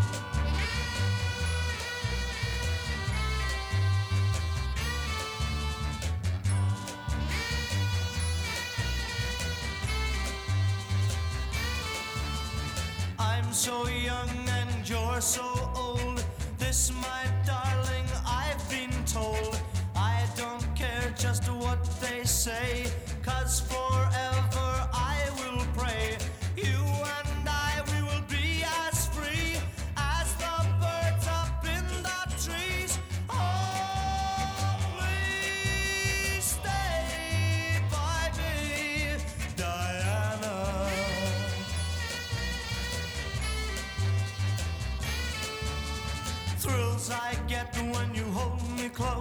So 15.23 15.71
old. 15.77 16.21
This, 16.59 16.91
my 16.91 17.23
darling, 17.45 18.05
I've 18.27 18.69
been 18.69 18.91
told. 19.05 19.57
I 19.95 20.25
don't 20.35 20.75
care 20.75 21.13
just 21.17 21.49
what 21.49 21.81
they 22.01 22.25
say, 22.25 22.87
cause 23.23 23.61
forever 23.61 24.42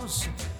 house 0.02 0.51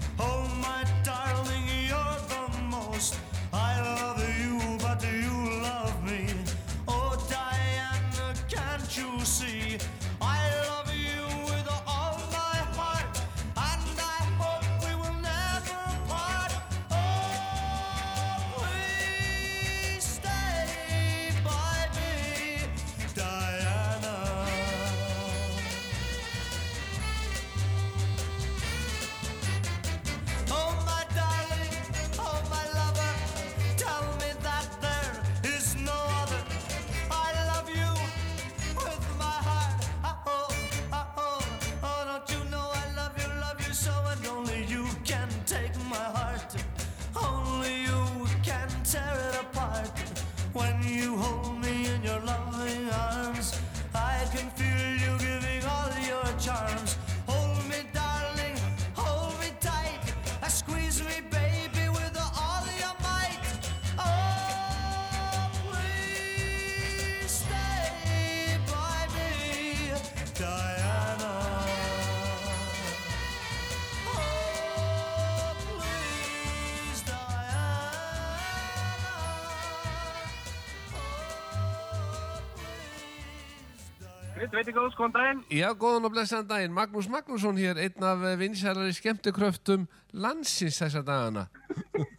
Gritt 84.52 84.66
veitingós, 84.66 84.92
góðan 84.98 85.14
daginn. 85.16 85.38
Já, 85.48 85.70
góðan 85.80 86.04
og 86.04 86.12
blessaðan 86.12 86.48
daginn. 86.50 86.74
Magnús 86.76 87.06
Magnússon 87.08 87.56
hér, 87.56 87.78
einn 87.80 88.04
af 88.04 88.20
vinsælari 88.36 88.92
skemmtikröftum 88.92 89.86
landsins 90.12 90.76
þessa 90.82 91.00
dagana. 91.06 91.46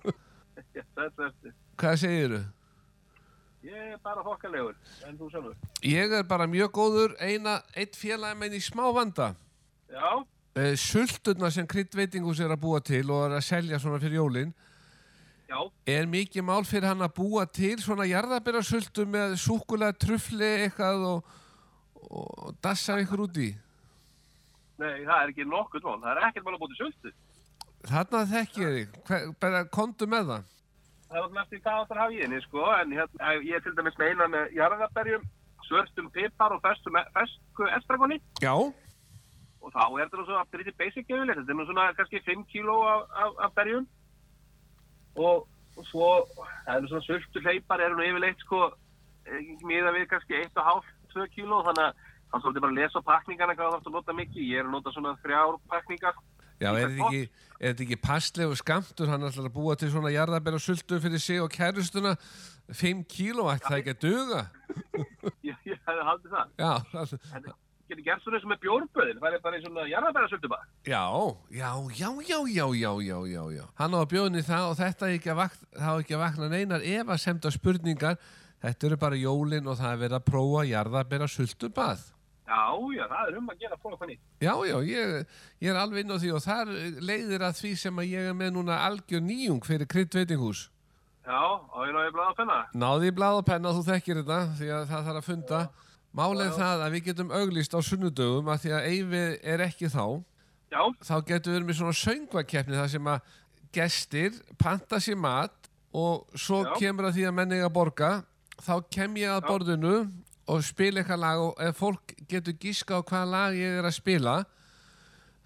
Já, 0.73 0.81
þetta 0.97 1.27
er, 1.29 1.53
Hvað 1.77 1.97
segiru? 2.01 2.39
ég 3.63 3.93
er 3.93 3.99
bara 4.03 4.23
fokkalegur, 4.25 4.73
en 5.07 5.17
þú 5.19 5.29
sjálfur. 5.31 5.53
Ég 5.85 6.11
er 6.17 6.25
bara 6.27 6.47
mjög 6.49 6.73
góður, 6.75 7.13
eina, 7.21 7.59
eitt 7.77 7.93
félagi 7.95 8.39
menn 8.41 8.57
í 8.57 8.61
smá 8.65 8.87
vanda. 8.95 9.33
Já, 9.93 10.23
Uh, 10.53 10.75
sulturna 10.77 11.49
sem 11.49 11.65
kryddveitingus 11.65 12.37
er 12.45 12.51
að 12.53 12.59
búa 12.61 12.77
til 12.85 13.07
og 13.09 13.23
er 13.25 13.31
að 13.39 13.45
selja 13.47 13.79
svona 13.81 13.97
fyrir 13.97 14.19
jólinn 14.19 14.51
já, 15.49 15.55
er 15.89 16.05
mikið 16.05 16.45
mál 16.45 16.61
fyrir 16.61 16.91
hann 16.91 17.01
að 17.01 17.15
búa 17.17 17.47
til 17.49 17.71
svona 17.81 18.05
jarðaberasultu 18.05 19.01
með 19.09 19.33
súkulega 19.41 19.97
trufli 19.97 20.51
eitthvað 20.67 21.07
og, 21.09 21.31
og 22.09 22.55
dassa 22.63 22.97
ykkur 23.01 23.25
út 23.27 23.37
í. 23.37 23.51
nei, 24.81 25.03
það 25.05 25.19
er 25.19 25.31
ekki 25.31 25.45
nokkuð 25.47 25.85
mál, 25.87 25.99
það 26.01 26.11
er 26.11 26.25
ekkert 26.29 26.47
mál 26.47 26.55
að 26.55 26.63
búti 26.63 26.79
sultu. 26.79 27.13
Þarna 27.83 28.25
þekki 28.31 28.63
ég 28.63 28.75
þig, 28.77 28.99
Hver, 29.07 29.29
bara 29.43 29.63
kontu 29.67 30.07
með 30.07 30.29
það. 30.31 30.51
Það 31.07 31.17
er 31.17 31.23
alltaf 31.23 31.41
eftir 31.43 31.63
hvað 31.63 31.81
áttar 31.81 32.01
hafa 32.01 32.13
í 32.13 32.21
henni, 32.23 32.39
sko, 32.41 32.63
en 32.79 32.95
hérna, 32.97 33.33
ég 33.43 33.57
er 33.57 33.63
til 33.65 33.75
dæmis 33.77 33.99
með 33.99 34.13
eina 34.13 34.29
með 34.33 34.55
jarðaberjum, 34.57 35.27
svörtum 35.67 36.09
pipar 36.11 36.55
og 36.55 36.63
fesku 36.63 37.67
estragoni 37.77 38.17
Já, 38.43 38.55
og 39.63 39.71
þá 39.71 39.83
er 39.85 40.03
þetta 40.03 40.19
nú 40.19 40.25
svona 40.27 40.45
pretty 40.51 40.73
basic 40.79 41.07
gefilegt, 41.07 41.39
þetta 41.39 41.55
er 41.55 41.67
svona 41.69 41.89
kannski 41.97 42.21
5 42.25 42.45
kíló 42.51 42.77
af, 42.87 43.03
af, 43.23 43.37
af 43.45 43.53
berjum 43.55 43.85
og, 45.15 45.45
og 45.77 45.87
svo, 45.87 46.09
það 46.65 46.73
er 46.75 46.89
svona 46.91 47.07
sultu 47.07 47.43
hleypar 47.45 47.83
eru 47.85 47.99
nú 47.99 48.07
yfirleitt, 48.07 48.43
sko, 48.43 48.63
miða 49.63 49.93
við 49.95 50.09
kannski 50.11 50.41
2 51.15 51.29
kíló 51.33 51.61
þannig 51.67 51.87
að 51.87 52.03
það 52.03 52.37
er 52.37 52.43
svolítið 52.43 52.65
bara 52.65 52.73
að 52.73 52.79
lesa 52.81 53.03
pakningana 53.09 53.55
hvað 53.57 53.67
það 53.67 53.75
þarf 53.77 53.89
að 53.89 53.97
nota 53.97 54.17
mikið, 54.19 54.47
ég 54.49 54.61
er 54.61 54.69
að 54.69 54.75
nota 54.77 54.93
svona 54.95 55.15
þrjár 55.23 55.59
pakningar 55.73 56.21
Já, 56.61 56.69
er 56.69 56.93
þetta 56.93 57.07
ekki, 57.09 57.23
ekki 57.71 57.97
passlegu 57.99 58.55
skamtur 58.55 59.09
hann 59.11 59.25
ætlar 59.27 59.49
að 59.49 59.55
búa 59.55 59.75
til 59.79 59.89
svona 59.91 60.13
jarðabæra 60.13 60.61
sultu 60.61 60.99
fyrir 61.03 61.19
sig 61.19 61.41
og 61.43 61.51
kærustuna. 61.51 62.13
5 62.71 63.01
kíló, 63.11 63.49
ætti 63.51 63.67
það 63.67 63.79
ekki 63.81 63.93
að 63.93 64.03
duga? 64.05 64.43
já, 65.49 65.55
ég 65.67 65.81
hefði 65.83 66.05
haldið 66.07 66.37
það. 66.37 66.53
Já, 66.61 66.71
það 66.93 67.17
er 67.41 67.51
getur 67.93 68.05
gert 68.05 68.23
svona 68.23 68.37
eins 68.37 68.45
og 68.47 68.51
með 68.53 68.61
bjórnböðin 68.63 69.19
það 69.19 69.35
er 69.35 69.41
bara 69.43 69.57
eins 69.57 69.65
og 69.67 69.73
svona 69.73 69.89
jarðabæðarsöldu 69.91 70.49
bara 70.53 70.67
já, 70.87 71.03
já, 71.51 71.71
já, 71.99 72.09
já, 72.23 72.37
já, 72.79 72.91
já, 73.03 73.17
já, 73.33 73.43
já. 73.57 73.65
Hann 73.79 73.97
á 73.97 73.99
að 73.99 74.09
bjóðni 74.13 74.45
það 74.47 74.69
og 74.69 74.77
þetta 74.79 75.09
hafa 75.09 75.99
ekki 75.99 76.15
að 76.15 76.23
vakna 76.23 76.49
neinar 76.53 76.85
ef 76.93 77.11
að 77.11 77.21
semta 77.25 77.51
spurningar. 77.53 78.17
Þetta 78.63 78.87
eru 78.87 78.97
bara 79.01 79.19
jólin 79.19 79.67
og 79.67 79.79
það 79.79 79.93
er 79.93 80.01
verið 80.05 80.17
að 80.17 80.27
prófa 80.29 80.65
jarðabera 80.69 81.27
sultubað. 81.27 82.03
Já, 82.43 82.59
já, 82.95 83.03
það 83.07 83.29
er 83.29 83.37
um 83.39 83.49
að 83.51 83.63
gera 83.63 83.77
fólk 83.79 83.99
þannig. 83.99 84.19
Já, 84.43 84.53
já, 84.67 84.75
ég, 84.87 85.33
ég 85.63 85.71
er 85.71 85.79
alveg 85.79 86.03
inn 86.03 86.13
á 86.15 86.17
því 86.19 86.31
og 86.35 86.43
þar 86.43 86.71
leiðir 87.03 87.45
að 87.47 87.57
því 87.59 87.71
sem 87.79 87.99
að 87.99 88.11
ég 88.11 88.29
er 88.29 88.37
með 88.39 88.51
núna 88.57 88.79
algjör 88.87 89.23
nýjung 89.23 89.63
fyrir 89.67 89.89
kryddveitinghús. 89.91 90.65
Já, 91.23 91.39
á 91.39 91.77
ég 91.87 91.95
náði 91.95 92.11
blað 92.15 92.31
að 92.33 92.39
penna. 92.41 92.57
Náði 92.75 93.11
í 93.11 93.15
blað 93.15 93.39
og 93.39 93.45
penna, 93.47 93.71
þú 93.75 93.85
þekkir 93.87 94.19
þetta, 94.21 94.39
því 94.59 94.71
að 94.75 94.85
það 94.91 95.07
þarf 95.07 95.21
að 95.21 95.27
funda. 95.29 95.61
Málið 96.13 96.43
er 96.45 96.57
það 96.59 96.83
að 96.85 96.95
við 96.95 97.05
getum 97.07 97.31
auglýst 97.33 97.73
á 97.73 97.79
sunnudögum 97.83 98.51
að 98.53 98.59
því 98.63 98.73
að 98.77 98.89
Eyvi 98.91 99.23
er 99.53 99.63
ekki 99.65 99.89
þá. 99.91 100.05
Já, 100.73 100.81
þá 101.05 101.15
getur 101.29 101.55
við 101.55 101.65
með 101.67 101.79
svona 101.79 101.95
söngvakeppni 101.99 102.77
þar 102.79 102.91
sem 102.91 103.09
að 103.13 103.31
gestir 103.73 104.37
panta 104.61 104.99
sér 105.01 105.17
mat 105.17 105.69
og 105.93 106.37
svo 106.37 106.63
Já. 106.65 106.73
kemur 106.81 107.09
að 107.09 107.17
því 107.17 107.25
að 107.29 107.35
menni 107.39 107.59
að 107.63 107.73
borga 107.73 108.11
þá 108.61 108.73
kem 108.93 109.15
ég 109.21 109.33
að 109.33 109.47
borðinu 109.47 109.93
og 110.51 110.63
spila 110.67 111.01
eitthvað 111.01 111.21
lag 111.23 111.41
og 111.41 111.61
ef 111.63 111.77
fólk 111.79 112.13
getur 112.29 112.57
gíska 112.59 112.99
á 112.99 113.01
hvaða 113.01 113.29
lag 113.31 113.55
ég 113.57 113.79
er 113.79 113.87
að 113.87 113.95
spila 113.97 114.35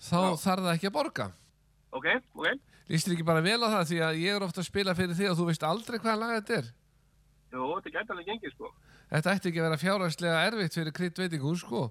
þá 0.01 0.17
Já. 0.17 0.37
þarf 0.43 0.65
það 0.65 0.73
ekki 0.73 0.89
að 0.89 0.95
borga 0.97 1.27
ok, 1.93 2.07
ok. 2.33 2.65
Lýstir 2.87 3.13
ekki 3.13 3.27
bara 3.27 3.43
vel 3.43 3.59
á 3.63 3.67
það 3.67 3.87
því 3.91 4.01
að 4.07 4.19
ég 4.23 4.35
er 4.35 4.43
ofta 4.45 4.61
að 4.63 4.69
spila 4.69 4.95
fyrir 4.97 5.17
því 5.17 5.29
og 5.31 5.37
þú 5.39 5.47
veist 5.49 5.65
aldrei 5.67 5.99
hvaða 5.99 6.19
lag 6.23 6.35
þetta 6.37 6.59
er 6.61 6.67
Jú, 7.47 7.63
þetta 7.77 7.91
gæti 7.93 8.11
alveg 8.11 8.25
gengið, 8.27 8.51
sko. 8.57 8.69
Þetta 9.07 9.33
ætti 9.37 9.47
ekki 9.49 9.59
að 9.61 9.65
vera 9.69 9.79
fjárhagslega 9.79 10.39
erfitt 10.49 10.75
fyrir 10.75 10.95
krydd 10.97 11.21
veitingu 11.21 11.53
sko 11.61 11.83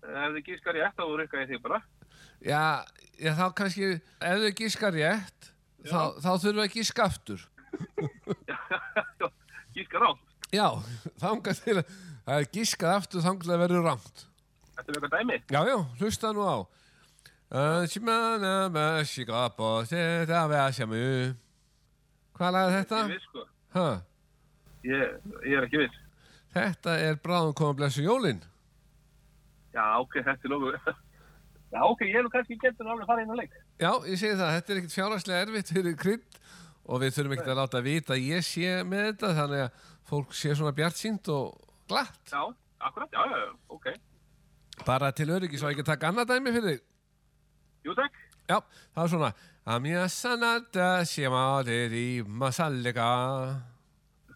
Ef 0.00 0.34
þið 0.36 0.44
gískar 0.46 0.78
eftir, 0.80 0.96
þá 0.96 1.18
rukka 1.20 1.40
ég 1.42 1.50
þig 1.50 1.60
bara. 1.64 1.78
Já, 2.40 2.62
já 3.20 3.32
þá 3.36 3.46
kannski 3.58 3.88
ef 4.00 4.44
þau 4.44 4.52
gískar 4.60 4.94
rétt 4.96 5.50
þá, 5.84 6.00
þá 6.22 6.30
þurfum 6.30 6.60
við 6.60 6.64
að 6.64 6.76
gíska 6.76 7.04
aftur 7.04 7.42
gískar 9.76 10.06
á. 10.08 10.10
Já, 10.54 10.66
þangað 11.22 11.62
til 11.64 11.76
að 11.78 11.94
það 12.26 12.34
er 12.40 12.48
gískað 12.56 12.96
aftur 12.96 13.24
þangað 13.24 13.54
að 13.56 13.62
verður 13.64 13.86
rámt. 13.86 14.26
Þetta 14.76 14.86
er 14.86 14.96
eitthvað 14.98 15.16
dæmi. 15.18 15.38
Já, 15.54 15.60
já, 15.70 15.76
hlusta 16.00 16.32
nú 16.36 16.42
á. 16.46 16.56
Hvað 22.40 22.56
er 22.60 22.70
þetta? 22.78 23.00
Ég 23.04 23.12
viss, 23.16 23.26
sko. 23.28 23.42
Ha, 23.74 23.86
Ég, 24.86 25.02
ég 25.44 25.58
er 25.58 25.66
ekki 25.66 25.82
viss. 25.82 25.98
þetta 26.54 26.94
er 27.04 27.18
bráðum 27.20 27.52
koma 27.58 27.76
blessu 27.76 28.02
jólin. 28.06 28.38
Já, 29.74 29.84
ok, 30.00 30.16
þetta 30.24 30.48
er 30.48 30.54
nógu. 30.54 30.72
Já, 31.74 31.82
ok, 31.86 32.00
ég 32.08 32.16
er 32.18 32.24
nú 32.26 32.30
kannski 32.32 32.56
getur 32.58 32.88
alveg 32.90 33.04
að 33.04 33.10
fara 33.12 33.22
inn 33.22 33.30
á 33.30 33.36
leik. 33.38 33.52
Já, 33.78 33.90
ég 34.08 34.18
segi 34.18 34.38
það, 34.40 34.54
þetta 34.56 34.72
er 34.72 34.78
ekkert 34.80 34.94
fjárhagslega 34.96 35.42
erfitt 35.44 35.68
fyrir 35.76 35.98
krydd 36.00 36.38
og 36.90 37.02
við 37.04 37.12
þurfum 37.14 37.34
ekkert 37.36 37.52
að 37.52 37.60
láta 37.60 37.82
vita 37.84 38.16
að 38.16 38.24
ég 38.26 38.42
sé 38.48 38.72
með 38.88 39.04
þetta 39.12 39.30
þannig 39.36 39.62
að 39.66 39.84
fólk 40.10 40.34
sé 40.36 40.54
svona 40.58 40.74
bjart 40.76 40.98
sínt 40.98 41.28
og 41.32 41.54
glatt. 41.90 42.22
Já, 42.32 42.42
akkurat, 42.78 43.12
já, 43.14 43.22
já, 43.30 43.52
ok. 43.68 43.86
Bara 44.86 45.10
til 45.12 45.30
öryggis 45.30 45.62
og 45.62 45.72
ekki 45.72 45.86
taka 45.86 46.10
annað 46.10 46.34
dæmi 46.34 46.54
fyrir 46.56 46.74
þig. 46.74 46.82
Jú, 47.86 47.94
takk. 47.96 48.18
Já, 48.50 48.58
það 48.94 49.04
er 49.04 49.10
svona 49.14 49.30
Amja 49.70 50.06
sanata 50.10 50.88
shemadir 51.06 51.92
í 51.94 52.06
masallega 52.24 53.06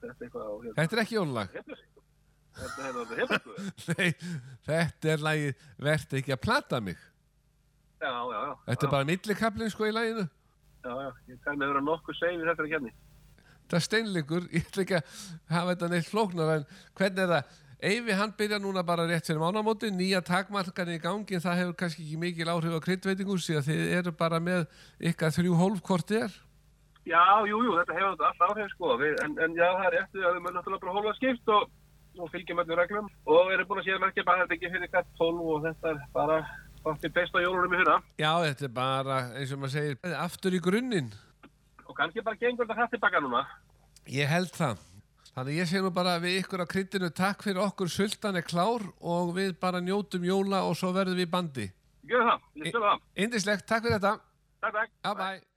Þetta 0.05 0.13
er 0.13 0.29
hérna. 0.29 0.75
Þetta 0.77 0.97
er 0.97 1.03
ekki 1.03 1.17
jólulag 1.17 1.57
er. 1.59 1.81
Nei, 3.91 4.11
þetta 4.69 5.11
er 5.15 5.25
lagið 5.27 5.65
Vert 5.89 6.15
ekki 6.21 6.35
að 6.37 6.43
plata 6.45 6.81
mig 6.85 7.01
Já, 7.99 8.13
já, 8.13 8.39
já. 8.39 8.53
Þetta 8.69 8.87
er 8.87 8.93
bara 8.93 9.09
millikablin 9.09 9.73
sko 9.73 9.89
í 9.89 9.95
laginu 9.97 10.29
Já, 10.85 10.93
já, 10.93 11.11
ég 11.33 11.41
kann 11.43 11.59
með 11.59 11.73
vera 11.73 11.83
nokkuð 11.89 12.19
segið 12.21 12.45
þetta 12.45 12.61
er 12.61 12.67
að 12.69 12.73
kenni. 12.75 12.91
Það 13.69 13.79
er 13.81 13.85
steinleikur, 13.89 14.49
ég 14.57 14.71
ætla 14.71 14.87
ekki 14.87 14.99
að 15.01 15.21
hafa 15.51 15.75
þetta 15.75 15.93
neitt 15.93 16.11
flóknar 16.11 16.57
en 16.59 16.67
hvernig 16.95 17.23
er 17.25 17.35
það? 17.35 17.61
Eyvi 17.85 18.15
hann 18.17 18.33
byrja 18.33 18.57
núna 18.63 18.81
bara 18.87 19.05
rétt 19.05 19.27
fyrir 19.29 19.43
mánamóti, 19.43 19.91
nýja 19.93 20.23
takmarkan 20.25 20.95
í 20.95 20.97
gangi, 21.03 21.41
það 21.43 21.59
hefur 21.61 21.75
kannski 21.83 22.05
ekki 22.07 22.21
mikil 22.23 22.49
áhrif 22.49 22.79
á 22.81 22.85
kryddveitingu 22.87 23.37
síðan 23.37 23.67
þið 23.67 23.83
eru 23.99 24.13
bara 24.17 24.41
með 24.41 24.65
ykkar 25.11 25.35
þrjú 25.37 25.59
hólf 25.61 25.83
hvort 25.85 26.09
þið 26.09 26.23
er. 26.25 26.39
Já, 27.05 27.21
jú, 27.45 27.59
jú, 27.61 27.75
þetta 27.77 27.97
hefur 27.99 28.13
alltaf 28.15 28.45
áhrif 28.49 28.71
sko. 28.73 28.95
Við, 29.01 29.19
en, 29.25 29.35
en 29.45 29.57
já, 29.59 29.67
það 29.77 29.89
er 29.91 30.07
við 30.15 30.25
að 30.25 30.37
við 30.37 30.45
mögum 30.47 30.57
náttúrulega 30.57 30.85
bara 30.87 30.95
hólfa 30.97 31.13
skipt 31.19 31.53
og, 31.53 31.67
og 32.17 32.31
fylgjum 32.33 32.63
öllum 32.63 32.81
reglum. 32.81 33.11
Og 33.29 33.43
við 33.51 33.57
erum 33.59 33.69
búin 33.69 33.83
að 33.83 33.91
séð 33.91 34.01
merkja 34.07 34.25
bara 34.29 34.47
þetta 34.47 34.57
ekki 34.57 34.73
fyrir 34.73 34.93
hvert 34.95 35.21
hólf 35.21 35.51
og 35.53 35.67
þetta 35.67 35.93
er 35.93 36.01
bara 36.15 36.39
besta 37.19 37.45
jólunum 37.45 37.77
í 37.77 37.83
hurra. 37.83 37.99
Já, 38.17 38.31
þetta 38.47 38.69
er 38.71 38.75
bara, 38.81 39.21
eins 39.37 39.53
og 39.53 39.61
maður 39.61 39.75
segir, 39.77 40.01
aftur 40.23 40.57
í 40.57 40.63
grunninn. 40.65 41.13
Og 41.89 41.97
kannski 41.97 42.25
bara 42.25 42.39
gengur 42.41 42.67
þetta 42.67 42.81
hægt 42.81 42.95
tilbaka 42.97 43.23
núna. 43.23 43.45
Ég 44.11 44.29
held 44.29 44.53
það. 44.55 44.83
Þannig 45.35 45.57
ég 45.59 45.71
segi 45.71 45.83
nú 45.83 45.91
bara 45.95 46.19
við 46.23 46.37
ykkur 46.43 46.63
á 46.63 46.67
kryddinu 46.71 47.09
takk 47.11 47.43
fyrir 47.43 47.63
okkur, 47.65 47.91
sultan 47.91 48.39
er 48.39 48.47
klár 48.47 48.85
og 49.01 49.33
við 49.35 49.57
bara 49.61 49.81
njótum 49.83 50.23
jóla 50.27 50.63
og 50.69 50.77
svo 50.79 50.93
verðum 50.95 51.19
við 51.19 51.33
bandi. 51.33 51.67
Gjör 52.07 52.29
það, 52.29 52.45
ég 52.61 52.71
spila 52.71 52.93
það. 52.93 53.03
Indislegt, 53.27 53.67
takk 53.67 53.83
fyrir 53.89 53.99
þetta. 53.99 54.15
Takk, 54.63 54.79
takk. 54.79 54.95
Já, 55.03 55.11
bæ. 55.19 55.54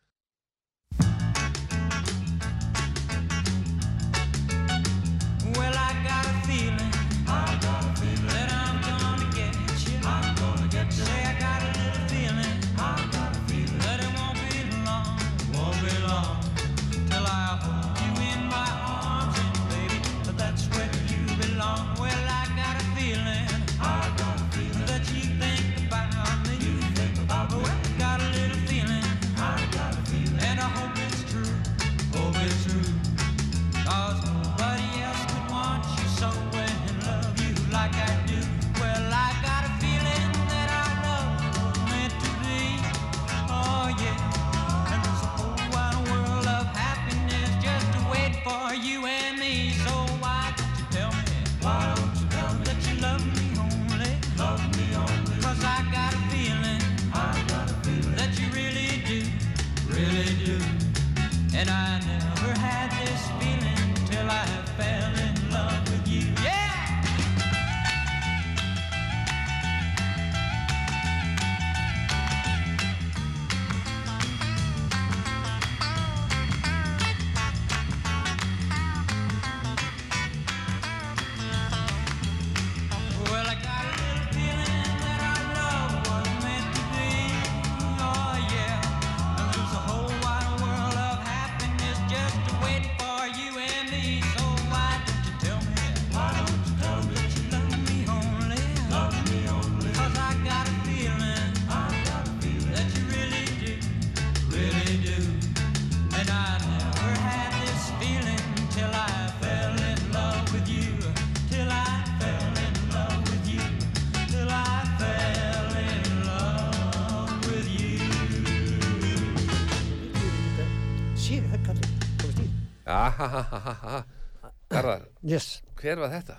Yes. 125.27 125.61
hver 125.81 125.99
var 125.99 126.09
þetta? 126.13 126.37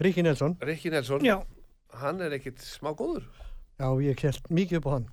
Ríki 0.00 0.22
Nelson. 0.24 0.56
Rikki 0.64 0.90
Nelson. 0.90 1.22
Já. 1.24 1.38
Hann 2.00 2.20
er 2.24 2.32
ekkit 2.36 2.60
smá 2.64 2.92
góður. 2.96 3.24
Já, 3.80 3.88
ég 4.04 4.20
held 4.24 4.48
mikið 4.52 4.80
upp 4.80 4.86
á 4.88 4.92
hann. 4.96 5.06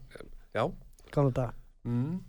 Já. 0.55 0.63
Gána 1.13 1.31
dag. 1.33 1.53
Mm. 1.87 2.19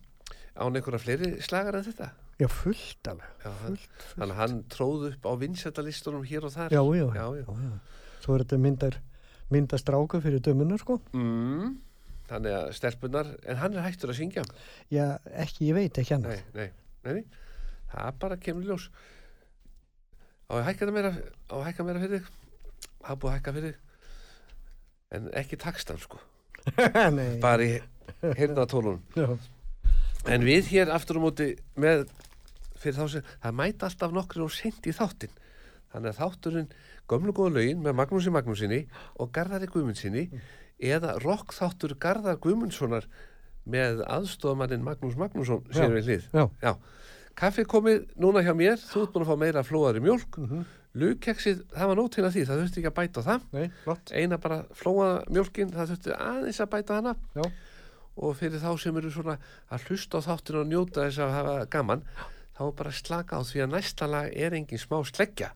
Án 0.59 0.77
einhverja 0.79 1.01
fleiri 1.03 1.31
slagar 1.43 1.79
en 1.79 1.87
þetta? 1.87 2.11
Já, 2.39 2.47
fullt 2.51 3.09
alveg. 3.11 3.31
Já, 3.43 3.51
hann, 3.51 3.77
Fullt, 3.79 3.89
fullt. 3.99 4.15
Þannig 4.19 4.35
að 4.37 4.41
hann 4.43 4.57
tróð 4.71 5.05
upp 5.11 5.27
á 5.27 5.33
vinsættalistunum 5.41 6.25
hér 6.29 6.47
og 6.47 6.55
þar. 6.55 6.75
Já, 6.75 6.83
já, 6.99 7.07
já, 7.15 7.27
já. 7.41 7.59
já. 7.65 7.73
Svo 8.23 8.35
er 8.37 8.45
þetta 8.45 8.59
myndar, 8.63 8.99
myndar 9.55 9.83
stráka 9.83 10.21
fyrir 10.23 10.43
dömunar, 10.45 10.79
sko. 10.83 10.99
Mm. 11.15 11.77
Þannig 12.29 12.55
að 12.59 12.73
stelpunar, 12.77 13.31
en 13.49 13.57
hann 13.63 13.75
er 13.79 13.87
hættur 13.87 14.13
að 14.13 14.19
syngja. 14.21 14.45
Já, 14.93 15.07
ekki, 15.33 15.71
ég 15.71 15.79
veit 15.79 15.99
ekki 16.03 16.19
Nei, 16.19 16.19
annað. 16.19 16.43
nei, 16.55 16.69
nei, 17.07 17.13
nei. 17.15 17.25
Það 17.95 18.19
bara 18.21 18.37
kemur 18.43 18.67
ljós. 18.69 18.91
Á 20.49 20.55
að 20.57 20.65
hækka 20.69 20.89
meira, 21.85 22.01
fyrir. 22.01 22.25
Það 23.03 23.13
er 23.13 23.21
búið 23.21 23.31
að 23.31 23.37
hækka 23.37 23.55
fyrir. 23.59 23.77
En 25.13 25.29
ekki 25.41 25.59
takstan, 25.61 26.01
sko. 26.01 26.21
Bara 27.45 27.65
í 27.65 27.79
hirnatólunum. 28.39 29.03
Já, 29.17 29.29
En 30.29 30.43
við 30.45 30.67
hér 30.73 30.91
aftur 30.93 31.21
á 31.21 31.25
móti 31.25 31.53
með, 31.79 32.09
fyrir 32.81 32.97
þá 32.99 33.05
sem, 33.13 33.29
það 33.45 33.55
mæta 33.61 33.89
alltaf 33.89 34.13
nokkri 34.17 34.43
og 34.45 34.53
seint 34.53 34.89
í 34.89 34.93
þáttinn. 34.97 35.37
Þannig 35.93 36.11
að 36.11 36.19
þátturinn 36.19 36.73
gömlu 37.09 37.33
góða 37.37 37.55
lögin 37.57 37.85
með 37.85 37.97
Magnúsi 38.01 38.33
Magnúsinni 38.35 38.81
og 39.17 39.31
Garðari 39.33 39.71
Guðmundsinni 39.73 40.27
eða 40.85 41.15
rock 41.23 41.55
þáttur 41.57 41.95
Garðar 42.03 42.37
Guðmundssonar 42.45 43.07
með 43.69 44.03
aðstofamannin 44.09 44.85
Magnús 44.85 45.17
Magnússon 45.21 45.65
sér 45.73 45.95
við 45.97 46.11
hlið. 46.11 46.29
já. 46.33 46.45
Já. 46.65 46.73
Kaffið 47.39 47.69
komið 47.71 48.03
núna 48.19 48.43
hjá 48.43 48.53
mér, 48.59 48.81
þú 48.83 49.05
ert 49.05 49.15
búin 49.15 49.25
að 49.27 49.31
fá 49.31 49.37
meira 49.45 49.63
flóðari 49.67 50.03
mjólk. 50.05 50.41
Mm 50.43 50.67
Lugkeksið, 50.99 51.59
það 51.77 51.91
var 51.91 51.99
nót 52.01 52.15
til 52.17 52.23
að 52.25 52.33
því, 52.35 52.43
það 52.49 52.61
þurfti 52.63 52.81
ekki 52.81 52.89
að 52.89 52.95
bæta 52.97 53.23
það. 53.23 53.43
nei, 53.53 53.67
flott. 53.85 54.11
Eina 54.17 54.39
bara 54.41 54.57
flóa 54.75 55.09
mjólkin, 55.29 55.69
það 55.75 55.91
þurfti 55.93 56.15
aðeins 56.17 56.61
að 56.65 56.71
bæta 56.73 56.97
hana 56.97 57.13
Já, 57.37 57.45
og 58.17 58.33
fyrir 58.41 58.63
þá 58.65 58.71
sem 58.83 58.97
eru 58.99 59.13
svona 59.15 59.35
að 59.71 59.85
hlusta 59.87 60.19
á 60.19 60.27
þáttinu 60.27 60.63
og 60.65 60.71
njóta 60.73 61.05
þess 61.05 61.21
að 61.23 61.35
hafa 61.37 61.55
gaman 61.77 62.03
þá 62.57 62.63
bara 62.81 62.95
slaka 62.97 63.39
á 63.39 63.43
því 63.47 63.63
að 63.67 63.71
næsta 63.77 64.09
lag 64.11 64.33
er 64.33 64.57
engin 64.59 64.81
smá 64.83 64.97
sleggja 65.07 65.53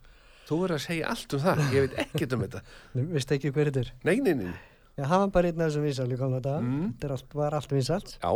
þú 0.46 0.60
verður 0.62 0.76
að 0.78 0.84
segja 0.86 1.10
allt 1.16 1.34
um 1.34 1.42
það, 1.48 1.64
ég 1.72 1.88
veit 1.88 1.98
ekkert 2.04 2.36
um 2.36 2.44
þetta 2.46 2.62
Nei, 2.94 3.02
veistu 3.16 3.38
ekki 3.40 3.54
hver 3.56 3.72
þetta 3.72 3.82
er? 3.86 3.92
nei, 4.04 4.16
nei, 4.20 4.32
nei, 4.44 4.54
Já, 5.00 5.04
það 5.08 5.18
var 5.24 5.34
bara 5.40 5.48
einn 5.50 5.64
af 5.64 5.72
þessum 5.72 5.88
vinsal 5.88 6.10
í 6.12 6.20
gamla 6.20 6.44
dag. 6.44 6.62
Mm. 6.62 6.88
Þetta 7.00 7.38
var 7.40 7.54
allt 7.56 7.72
vinsalt. 7.72 8.14
já, 8.20 8.30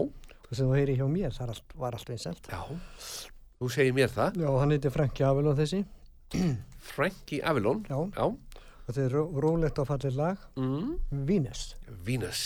Og 0.46 0.52
sem 0.56 0.64
þú 0.64 0.74
heyri 0.80 0.96
hjá 0.96 1.06
mér, 1.12 1.34
það 1.36 1.58
var 1.76 1.94
allt 2.00 2.08
vinsalt. 2.08 2.48
já 2.48 2.60
þú 3.60 3.70
segir 3.72 3.94
mér 3.96 4.12
það, 4.12 4.40
Já, 4.42 4.48
hann 4.60 4.74
heiti 4.74 4.92
Franki 4.92 5.26
Avelon 5.26 5.56
þessi. 5.58 5.84
Frankie 6.92 7.42
Avalon 7.42 7.84
Já. 7.88 7.98
já. 8.16 8.26
Og 8.86 8.94
þetta 8.94 9.02
er 9.08 9.14
ró 9.16 9.22
rólegt 9.42 9.78
og 9.82 9.88
fallið 9.88 10.18
lag. 10.20 10.42
Mm. 10.60 10.92
Vínes. 11.26 11.72
Venus 12.06 12.42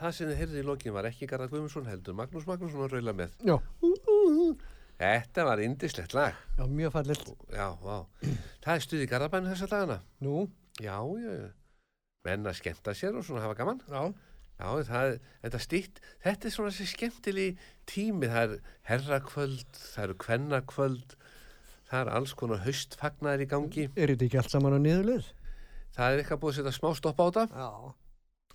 það 0.00 0.14
sem 0.16 0.30
þið 0.30 0.38
heyrði 0.40 0.60
í 0.62 0.66
lokin 0.66 0.94
var 0.96 1.08
ekki 1.10 1.28
Garðar 1.30 1.50
Guðmundsson 1.52 1.88
heldur 1.90 2.16
Magnús 2.18 2.46
Magnússon 2.48 2.84
að 2.86 2.94
raula 2.96 3.14
með. 3.20 3.34
Já, 3.46 3.56
Þetta 5.00 5.44
var 5.48 5.60
indislegt 5.64 6.12
lag. 6.16 6.34
já, 6.58 6.64
mjög 6.68 6.92
fallilt. 6.92 7.28
Já, 7.52 7.68
vá. 7.80 8.02
Það 8.60 8.74
er 8.74 8.82
stuð 8.84 9.04
í 9.04 9.08
Garðabænu 9.08 9.48
þessa 9.54 9.68
dagana. 9.70 10.00
Nú, 10.20 10.48
Já, 10.80 10.96
já, 11.20 11.30
já. 11.40 11.48
Menn 12.24 12.44
að 12.48 12.56
skemmta 12.58 12.92
sér 12.96 13.16
og 13.16 13.24
svona 13.24 13.40
hafa 13.46 13.54
gaman. 13.56 13.80
já, 13.88 14.12
Já, 14.60 14.68
það 14.84 15.14
þetta 15.42 15.58
stýtt, 15.64 16.00
þetta 16.20 16.46
er 16.46 16.52
svona 16.52 16.70
þessi 16.70 16.86
skemmtilegi 16.92 17.54
tími, 17.88 18.28
það 18.28 18.42
er 18.58 18.58
herrakvöld, 18.90 19.70
það 19.72 20.02
eru 20.04 20.16
kvennakvöld, 20.20 21.14
það 21.88 22.00
er 22.02 22.10
alls 22.18 22.34
konar 22.36 22.60
haustfagnaðir 22.66 23.46
í 23.46 23.48
gangi, 23.48 23.86
er 23.96 24.12
þetta 24.12 24.26
ekki 24.28 24.36
allt 24.42 24.52
saman 24.52 24.76
á 24.76 24.80
niðurlið? 24.84 25.30
það 25.96 26.12
er 26.12 26.20
eitthvað 26.20 26.42
búið 26.44 26.52
að 26.52 26.58
setja 26.60 26.74
smá 26.76 26.90
stopp 27.00 27.22
á 27.24 27.26
þetta, 27.30 27.46
Já. 27.56 27.70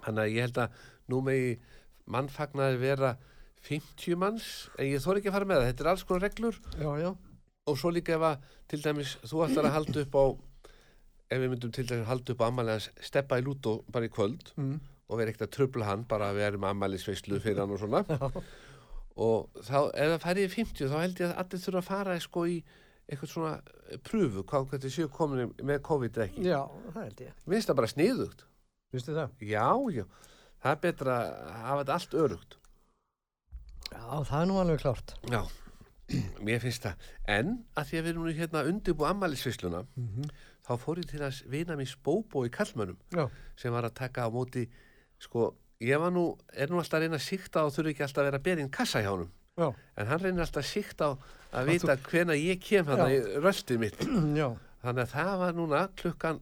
þannig 0.06 0.22
að 0.28 0.36
ég 0.36 0.46
held 0.46 0.62
að 0.62 0.78
nú 1.12 1.22
megi 1.26 1.56
mannfagnaðir 2.12 2.82
vera 2.82 3.14
50 3.66 4.20
manns, 4.22 4.50
en 4.78 4.92
ég 4.92 5.02
þór 5.02 5.20
ekki 5.20 5.32
að 5.32 5.38
fara 5.40 5.50
með 5.50 5.62
það, 5.62 5.70
þetta 5.72 5.86
er 5.86 5.92
alls 5.92 6.04
konar 6.06 6.26
reglur. 6.28 6.60
Já, 6.78 6.90
já, 7.02 7.10
og 7.66 7.80
svo 7.82 7.92
líka 7.94 8.18
ef 8.18 8.26
að 8.28 8.52
til 8.70 8.82
dæmis 8.84 9.16
þú 9.26 9.42
ætlar 9.48 9.70
að 9.70 9.78
halda 9.80 10.04
upp 10.06 10.20
á, 10.22 10.26
ef 11.34 11.42
við 11.42 11.52
myndum 11.54 11.74
til 11.74 11.88
dæmis 11.90 12.10
halda 12.12 12.36
upp 12.36 12.44
á 12.46 12.48
ammælega 12.50 13.08
steppa 13.10 13.42
í 13.42 13.46
lútó 13.46 13.80
bara 13.90 14.06
í 14.06 14.14
kvöld, 14.14 14.54
mm. 14.60 14.78
og 15.10 15.22
vera 15.22 15.34
ekkert 15.34 15.48
að 15.48 15.56
trubla 15.58 15.90
hann 15.90 16.06
bara 16.10 16.30
að 16.30 16.40
við 16.40 16.50
erum 16.52 16.70
ammælisveislu 16.70 17.42
fyrir 17.42 17.64
hann 17.64 17.74
og 17.74 17.82
svona. 17.82 18.06
Og 19.16 19.62
þá, 19.64 19.78
ef 19.96 20.10
það 20.12 20.24
færi 20.26 20.42
í 20.44 20.52
50 20.52 20.90
þá 20.92 20.96
held 21.00 21.20
ég 21.22 21.30
að 21.30 21.38
allir 21.40 21.62
þurfa 21.64 21.80
að 21.80 21.86
fara 21.88 22.16
sko 22.20 22.42
í 22.52 22.56
eitthvað 23.06 23.30
svona 23.32 23.54
pröfu 24.04 24.44
hvað 24.50 24.66
þetta 24.74 24.92
séu 24.92 25.12
komin 25.14 25.54
með 25.64 25.82
COVID 25.86 26.20
ekki 26.26 26.44
já, 26.50 26.60
það 26.90 27.02
held 27.04 27.22
ég. 27.24 27.38
Mér 27.46 27.56
finnst 27.56 27.72
það 27.72 27.80
bara 27.80 27.92
sniðugt. 27.94 28.44
Vistu 28.96 29.16
það? 29.16 29.36
Já, 29.46 29.68
já, 29.96 30.04
það 30.66 30.72
er 30.74 30.82
betra 30.82 31.16
að 31.22 31.52
hafa 31.62 31.82
þetta 31.84 31.96
allt 32.00 32.16
örugt. 32.24 32.58
Já, 33.92 34.06
það 34.26 34.40
er 34.40 34.48
nú 34.50 34.58
alveg 34.62 34.82
klárt. 34.82 35.14
Já, 35.30 35.42
mér 36.48 36.64
finnst 36.64 36.88
það. 36.88 37.06
En 37.36 37.52
að 37.78 37.92
því 37.92 38.00
að 38.00 38.08
við 38.08 38.12
erum 38.14 38.26
nú 38.26 38.34
hérna 38.40 38.64
undirbú 38.72 39.06
ammælisveisluna 39.10 39.84
þá 40.66 40.74
fór 40.82 41.04
ég 41.04 41.12
til 41.12 41.22
að 41.22 41.44
vina 41.54 41.78
mér 41.78 41.92
spóbó 41.92 42.42
í 42.46 42.50
kallmönnum 42.54 42.98
Já, 43.14 43.28
sem 43.62 43.74
var 43.74 43.86
að 43.86 43.98
taka 44.02 44.26
á 44.26 44.30
móti 44.34 44.66
sko, 45.22 45.52
ég 45.86 46.02
var 46.02 46.14
nú, 46.14 46.32
er 46.58 46.74
nú 46.74 46.82
alltaf 46.82 46.98
að 46.98 47.06
reyna 47.06 47.20
að 47.20 47.28
síkta 47.28 47.66
og 47.68 47.74
þurfi 47.76 47.94
ekki 47.94 48.06
alltaf 48.08 48.24
að 48.24 48.30
vera 48.32 48.42
að 48.42 48.48
bera 48.50 48.66
inn 48.66 48.74
kassa 48.74 49.04
hjá 49.06 49.12
honum. 49.14 49.30
Já, 49.56 49.70
en 50.02 50.10
hann 50.10 50.20
reynir 50.20 50.44
alltaf 50.44 50.66
að 50.66 50.72
síkta 50.74 51.08
á 51.08 51.12
að 51.56 51.70
vita 51.70 51.96
hvena 52.10 52.36
ég 52.36 52.60
kem 52.60 52.90
hann 52.90 53.06
í 53.06 53.20
Já. 53.22 53.30
röltið 53.46 53.82
mitt. 53.86 54.02
Já, 54.42 54.50
þannig 54.82 55.06
að 55.06 55.14
það 55.14 55.34
var 55.46 55.58
núna 55.62 55.84
klukkan 56.02 56.42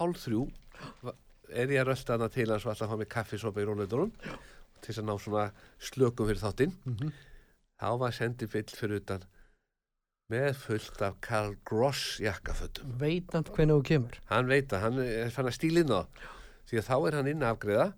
hálf 0.00 0.24
þrjú 0.24 0.46
er 1.50 1.72
ég 1.72 1.80
að 1.82 1.90
rölta 1.92 2.16
hana 2.16 2.28
til 2.32 2.48
hans 2.50 2.66
og 2.66 2.72
alltaf 2.72 2.86
að 2.88 2.92
fá 2.92 2.98
mig 3.00 3.08
kaffisopa 3.12 3.62
í 3.62 3.66
róleitunum 3.68 4.12
til 4.18 4.92
þess 4.92 5.00
að 5.02 5.08
ná 5.08 5.14
svona 5.18 5.44
slökum 5.80 6.28
fyrir 6.28 6.42
þáttinn. 6.42 6.74
Mhm. 6.84 7.12
þá 7.78 7.88
var 7.98 8.10
sendifill 8.12 8.66
fyrir 8.74 9.00
utan 9.02 9.22
með 10.28 10.56
fullt 10.60 11.02
af 11.02 11.20
Karl 11.20 11.54
Gross 11.64 12.18
jakkafötum. 12.20 12.98
Veit 12.98 13.32
hann 13.32 13.44
hvernig 13.44 13.78
þú 13.78 13.84
kemur. 13.84 14.18
hann 14.26 14.46
veit 14.48 14.68
að 14.72 14.80
hann 14.80 14.98
er 14.98 15.30
fann 15.30 15.46
að 15.46 15.56
stíla 15.56 15.80
inn 15.80 15.94
á 15.94 16.02
því 16.68 16.78
að 16.78 16.88
þá 16.88 16.96
er 17.06 17.14
hann 17.16 17.30
inn 17.32 17.42
að 17.42 17.54
afgreða 17.54 17.92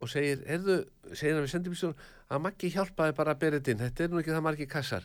og 0.00 0.08
segir, 0.08 0.42
erðu, 0.46 0.78
segir 1.12 1.34
hann 1.34 1.44
við 1.44 1.52
sendibílstjórn 1.52 1.94
að 2.30 2.40
Maggi 2.40 2.70
hjálpaði 2.70 3.14
bara 3.14 3.34
að 3.34 3.38
bera 3.38 3.58
þetta 3.58 3.70
inn. 3.70 3.78
Þetta 3.84 4.04
er 4.04 4.08
nú 4.08 4.18
ekki 4.18 4.34
það 4.34 4.42
margi 4.48 4.66
kassar. 4.66 5.04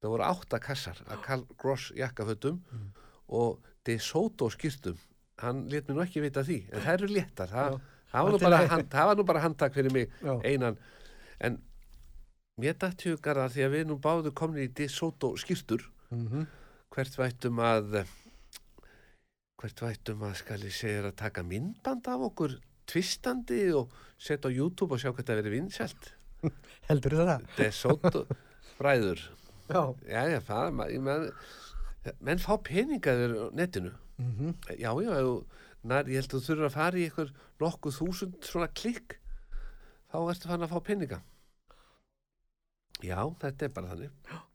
Það 0.00 0.10
voru 0.10 0.24
átta 0.24 0.58
kassar 0.58 0.98
að 1.06 1.22
Karl 1.22 1.44
Gross 1.60 1.92
jakkafötum 1.96 2.60
og 3.28 3.60
De 3.84 3.98
Soto 3.98 4.48
skýrtum 4.50 4.98
hann 5.42 5.64
let 5.72 5.88
mér 5.88 5.98
nú 5.98 6.04
ekki 6.04 6.22
vita 6.24 6.44
því 6.46 6.60
en 6.70 6.84
það 6.84 6.94
eru 6.94 7.10
léttar 7.14 7.50
það, 7.50 7.80
það, 8.12 8.28
var, 8.28 8.36
nú 8.36 8.70
hand, 8.74 8.88
það 8.92 9.10
var 9.10 9.18
nú 9.18 9.26
bara 9.32 9.44
handtak 9.44 9.76
fyrir 9.76 9.94
mig 9.94 10.08
Já. 10.20 10.34
einan. 10.44 10.78
En 11.40 11.58
mér 12.60 12.78
dætt 12.80 13.06
hugar 13.08 13.40
að 13.40 13.56
því 13.56 13.66
að 13.66 13.76
við 13.76 13.84
nú 13.88 13.98
báðu 14.02 14.34
komni 14.36 14.66
í 14.68 14.72
De 14.72 14.88
Soto 14.92 15.34
skýrtur 15.40 15.86
Mm 16.10 16.48
hvert 16.90 17.14
vættum 17.20 17.60
að 17.62 18.00
hvert 19.60 19.82
vættum 19.84 20.24
að 20.26 20.38
skal 20.40 20.64
ég 20.66 20.74
segja 20.74 21.04
að 21.04 21.18
taka 21.20 21.44
myndband 21.46 22.08
af 22.10 22.24
okkur 22.30 22.56
tvistandi 22.90 23.60
og 23.76 23.92
setja 24.18 24.50
á 24.50 24.56
YouTube 24.56 24.96
og 24.96 25.02
sjá 25.02 25.12
hvað 25.12 25.28
það 25.28 25.40
verið 25.42 25.54
vinsælt? 25.54 26.08
Heldur 26.88 27.18
það? 27.20 27.46
Desotto 27.58 28.24
bræður. 28.80 29.22
Já. 29.70 29.82
já 30.08 30.22
já 30.32 30.40
það 30.48 30.80
ég 30.90 31.04
menn, 31.06 31.28
menn 32.20 32.38
fá 32.42 32.54
peningaður 32.62 33.34
á 33.36 33.46
netinu 33.54 33.92
Mm 34.20 34.52
já 34.76 34.90
já 35.00 35.10
þú- 35.24 35.44
nær, 35.84 36.04
ég 36.04 36.20
held 36.20 36.28
að 36.34 36.40
þú 36.40 36.44
þurfur 36.46 36.66
að 36.68 36.74
fara 36.76 36.98
í 37.00 37.04
eitthvað 37.08 37.30
nokkuð 37.60 37.94
þúsund 38.00 38.34
svona 38.44 38.68
klikk 38.68 39.16
þá 40.12 40.16
ertu 40.30 40.48
fann 40.50 40.62
að 40.66 40.72
fá 40.74 40.80
peninga 40.84 41.20
já 43.00 43.16
þetta 43.40 43.64
er 43.64 43.72
bara 43.72 43.88
þannig 43.94 44.10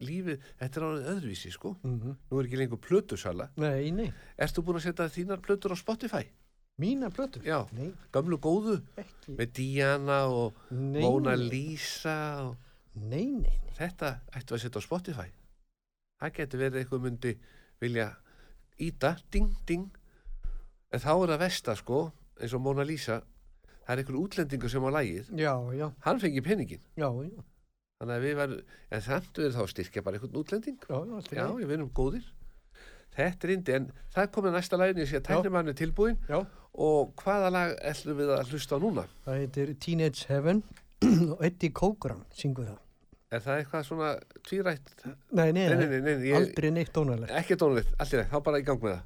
lífið, 0.05 0.41
þetta 0.60 0.77
er 0.79 0.86
árið 0.86 1.08
öðruvísi 1.15 1.51
sko 1.55 1.71
-hmm. 1.81 2.15
nú 2.29 2.39
er 2.39 2.45
ekki 2.45 2.58
lengur 2.62 2.77
plötusala 2.77 3.49
Nei, 3.58 3.89
nei. 3.91 4.12
Ertu 4.38 4.62
búin 4.62 4.77
að 4.77 4.86
setja 4.86 5.10
þínar 5.10 5.41
plötur 5.41 5.73
á 5.73 5.77
Spotify? 5.77 6.25
Mína 6.77 7.10
plötur? 7.10 7.41
Já, 7.41 7.65
Nei, 7.73 7.91
gamlu 8.12 8.38
góðu 8.38 8.81
ekki. 8.97 9.31
með 9.38 9.51
Diana 9.53 10.25
og 10.27 10.53
Nei, 10.71 11.01
Mona. 11.01 11.36
Lisa 11.36 12.43
og 12.49 12.58
Nei, 12.95 13.25
nei, 13.25 13.41
nei. 13.41 13.73
þetta 13.79 14.19
ættu 14.36 14.53
að 14.55 14.60
setja 14.62 14.77
á 14.77 14.84
Spotify. 14.84 15.29
Það 16.25 16.38
getur 16.39 16.61
verið 16.63 16.81
eitthvað 16.81 17.03
myndi 17.05 17.31
vilja 17.83 18.05
íta, 18.81 19.15
ding, 19.31 19.51
ding. 19.69 19.89
En 20.89 21.01
þá 21.03 21.11
er 21.13 21.33
það 21.35 21.41
versta 21.43 21.75
sko, 21.77 21.99
eins 22.41 22.55
og 22.57 22.63
Mona 22.65 22.85
Lisa, 22.88 23.19
það 23.85 23.91
er 23.93 24.01
einhver 24.01 24.17
útlendingur 24.21 24.71
sem 24.71 24.85
á 24.85 24.89
lægið 24.95 25.29
Já, 25.38 25.53
já, 25.77 25.85
hann 26.05 26.21
fengi 26.21 26.41
peningin 26.41 26.81
já, 26.97 27.09
þannig 27.99 28.15
að 28.15 28.25
við 28.25 28.39
varum, 28.39 28.63
en 28.89 29.03
samt 29.05 29.41
við 29.41 29.53
þá 29.55 29.61
styrkja 29.71 30.03
bara 30.05 30.17
einhvern 30.17 30.39
útlending. 30.41 30.79
Já, 30.89 31.45
við 31.61 31.75
erum 31.77 31.91
góðir. 31.95 32.31
Þetta 33.15 33.47
er 33.47 33.53
indi, 33.53 33.75
en 33.77 33.89
það 34.15 34.31
komið 34.35 34.57
næsta 34.57 34.79
sé 34.81 35.19
að 35.19 35.27
tæknimann 35.29 35.71
er 35.71 35.77
tilbúin 35.79 36.17
Já, 36.27 36.41
og 36.73 37.13
hvaða 37.21 37.51
lag 37.53 37.75
ætlum 37.79 38.17
við 38.17 38.33
að 38.35 38.49
hlusta 38.51 38.75
á 38.75 38.79
núna? 38.83 39.05
Það 39.23 39.39
heitir 39.43 39.75
Teenage 39.79 40.25
Heaven 40.27 40.63
og 41.31 41.45
Eddie 41.45 41.71
Cochran 41.71 42.25
syngur 42.35 42.67
það. 42.73 42.85
Er 43.36 43.43
það 43.45 43.60
eitthvað 43.62 43.84
svona 43.89 44.12
tvírætt? 44.48 44.93
Nei, 45.06 45.52
nei, 45.52 45.67
Nei, 45.69 45.76
nei, 45.76 45.88
nei, 45.88 46.00
nei, 46.02 46.15
ég- 46.32 46.36
aldrei 46.39 46.71
neitt 46.71 46.93
tónalegt. 46.95 47.32
ekki 47.41 47.56
dónulegt, 47.62 47.93
allt 48.00 48.13
í 48.13 48.17
það, 48.21 48.30
þá 48.34 48.39
bara 48.50 48.60
í 48.62 48.65
gang 48.69 48.82
með 48.82 48.95
það 48.95 49.04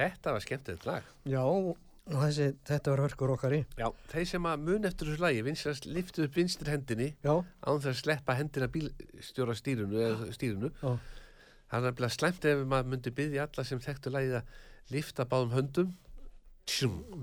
þetta 0.00 0.34
var 0.36 0.44
skemmtilegt 0.44 0.86
lag. 0.88 1.06
Já, 1.28 1.44
þessi, 2.10 2.48
þetta 2.66 2.92
var 2.94 3.02
hörkur 3.04 3.32
okkar 3.36 3.54
í. 3.54 3.60
já, 3.78 3.86
þeir 4.10 4.28
sem 4.32 4.48
að 4.50 4.64
mun 4.66 4.88
eftir 4.88 5.10
þessu 5.10 5.22
lagi 5.22 5.44
vinstrast 5.46 5.86
liftu 5.86 6.24
upp 6.26 6.36
vinstri 6.40 6.72
hendinni 6.72 7.08
án 7.22 7.80
þess 7.80 7.92
að 7.92 7.98
sleppa 8.00 8.36
hendina 8.38 8.68
bílstjóra 8.72 9.54
stýrunu 9.58 10.00
eða 10.06 10.30
stýrunu 10.34 10.70
já, 10.80 10.94
hann 11.74 11.86
er 11.86 11.96
bleið 11.98 12.14
slemt 12.16 12.46
ef 12.50 12.64
maður 12.66 12.92
myndi 12.94 13.12
byggja 13.14 13.46
alla 13.46 13.66
sem 13.68 13.82
þekktu 13.84 14.14
lagið 14.14 14.38
að 14.40 14.54
lifta 14.90 15.26
báðum 15.30 15.52
höndum. 15.54 15.92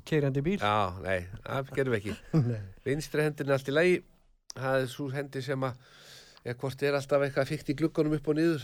Keirandi 0.08 0.42
bíl. 0.44 0.60
já, 0.60 0.94
nei, 1.04 1.28
það 1.44 1.74
gerum 1.76 1.96
við 1.96 2.00
ekki. 2.00 2.46
Vinstri 2.88 3.26
hendin 3.26 3.50
er 3.52 3.58
allt 3.58 3.72
í 3.72 3.76
lagi. 3.76 3.98
Það 4.58 4.82
er 4.82 4.88
svo 4.92 5.08
hendi 5.14 5.42
sem 5.46 5.64
að 5.68 5.82
eða 6.48 6.56
hvort 6.62 6.84
er 6.88 6.96
alltaf 6.98 7.26
eitthvað 7.26 7.50
fíkt 7.52 7.70
í 7.74 7.76
gluggunum 7.78 8.16
upp 8.18 8.28
og 8.32 8.38
niður. 8.40 8.64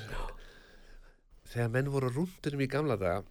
Þegar 1.52 1.74
menn 1.76 1.92
voru 1.94 2.10
á 2.10 2.16
rúndinum 2.16 2.64
í 2.64 2.70
gamla 2.72 2.96
daga 3.00 3.24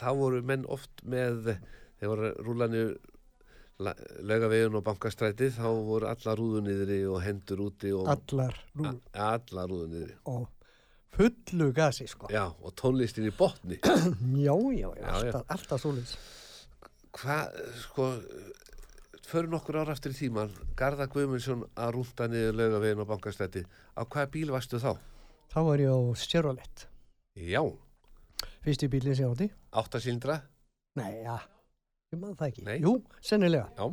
þá 0.00 0.08
voru 0.18 0.42
menn 0.42 0.64
oft 0.68 1.02
með 1.04 1.52
þegar 2.00 2.10
voru 2.14 2.30
rúlanu 2.46 2.84
laugavegun 4.24 4.76
og 4.78 4.84
bankastrætið 4.86 5.56
þá 5.56 5.66
voru 5.86 6.06
alla 6.06 6.34
rúðu 6.38 6.60
niðri 6.62 6.98
og 7.10 7.22
hendur 7.24 7.62
úti 7.66 7.90
og 7.94 8.06
Allar, 8.12 8.54
nú, 8.78 8.92
A- 9.12 9.32
alla 9.34 9.64
rúðu 9.70 9.88
niðri 9.90 10.14
og 10.30 10.44
fullu 11.14 11.72
gasi, 11.74 12.06
sko. 12.10 12.28
já, 12.30 12.44
og 12.46 12.74
tónlistin 12.78 13.26
í 13.26 13.32
botni 13.34 13.80
Já, 14.46 14.54
já, 14.54 14.88
já, 14.94 15.08
alltaf, 15.10 15.44
alltaf 15.56 15.82
svoleiðis. 15.82 16.14
hvað, 17.18 17.58
sko 17.82 18.08
fyrir 19.24 19.50
nokkur 19.50 19.80
ára 19.82 19.94
aftur 19.96 20.14
í 20.14 20.18
tíman 20.20 20.54
Garða 20.78 21.08
Guðmundsson 21.10 21.66
að 21.74 21.94
rúnda 21.96 22.28
niður 22.30 22.58
laugavegin 22.60 23.02
og 23.02 23.10
bankastrætið 23.10 23.66
á 23.98 24.02
hvaða 24.06 24.30
bíl 24.34 24.50
varstu 24.54 24.78
þá? 24.82 24.92
Þá 25.54 25.58
var 25.66 25.82
ég 25.82 25.90
á 25.90 25.98
Chevrolet. 26.18 26.86
Já, 27.38 27.62
Fyrsti 28.64 28.88
bílinn 28.90 29.14
sem 29.16 29.26
ég 29.26 29.32
átti. 29.34 29.46
Áttasíldra 29.74 30.40
Nei, 30.96 31.22
já, 31.24 31.36
ég 32.14 32.20
maður 32.22 32.36
það 32.38 32.48
ekki. 32.52 32.62
Nei. 32.68 32.76
Jú, 32.84 32.92
sennilega. 33.20 33.66
Já, 33.74 33.88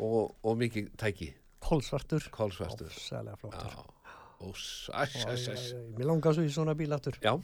og, 0.00 0.30
og 0.46 0.56
mikið 0.60 0.86
tæki, 1.00 1.30
Kolsvartur. 1.60 2.24
kólsvastur. 2.32 2.88
Ósælega 2.88 3.36
flottur. 3.36 3.74
Já, 3.74 3.82
og 4.40 4.56
sæs, 4.56 4.94
Æ, 4.96 5.26
sæs, 5.26 5.26
æ, 5.28 5.36
sæs. 5.44 5.66
æ, 5.76 5.82
Mér 5.98 6.08
langar 6.08 6.32
svo 6.32 6.46
í 6.46 6.52
svona 6.54 6.72
bíl 6.78 6.94
aftur. 6.96 7.18
Já, 7.20 7.34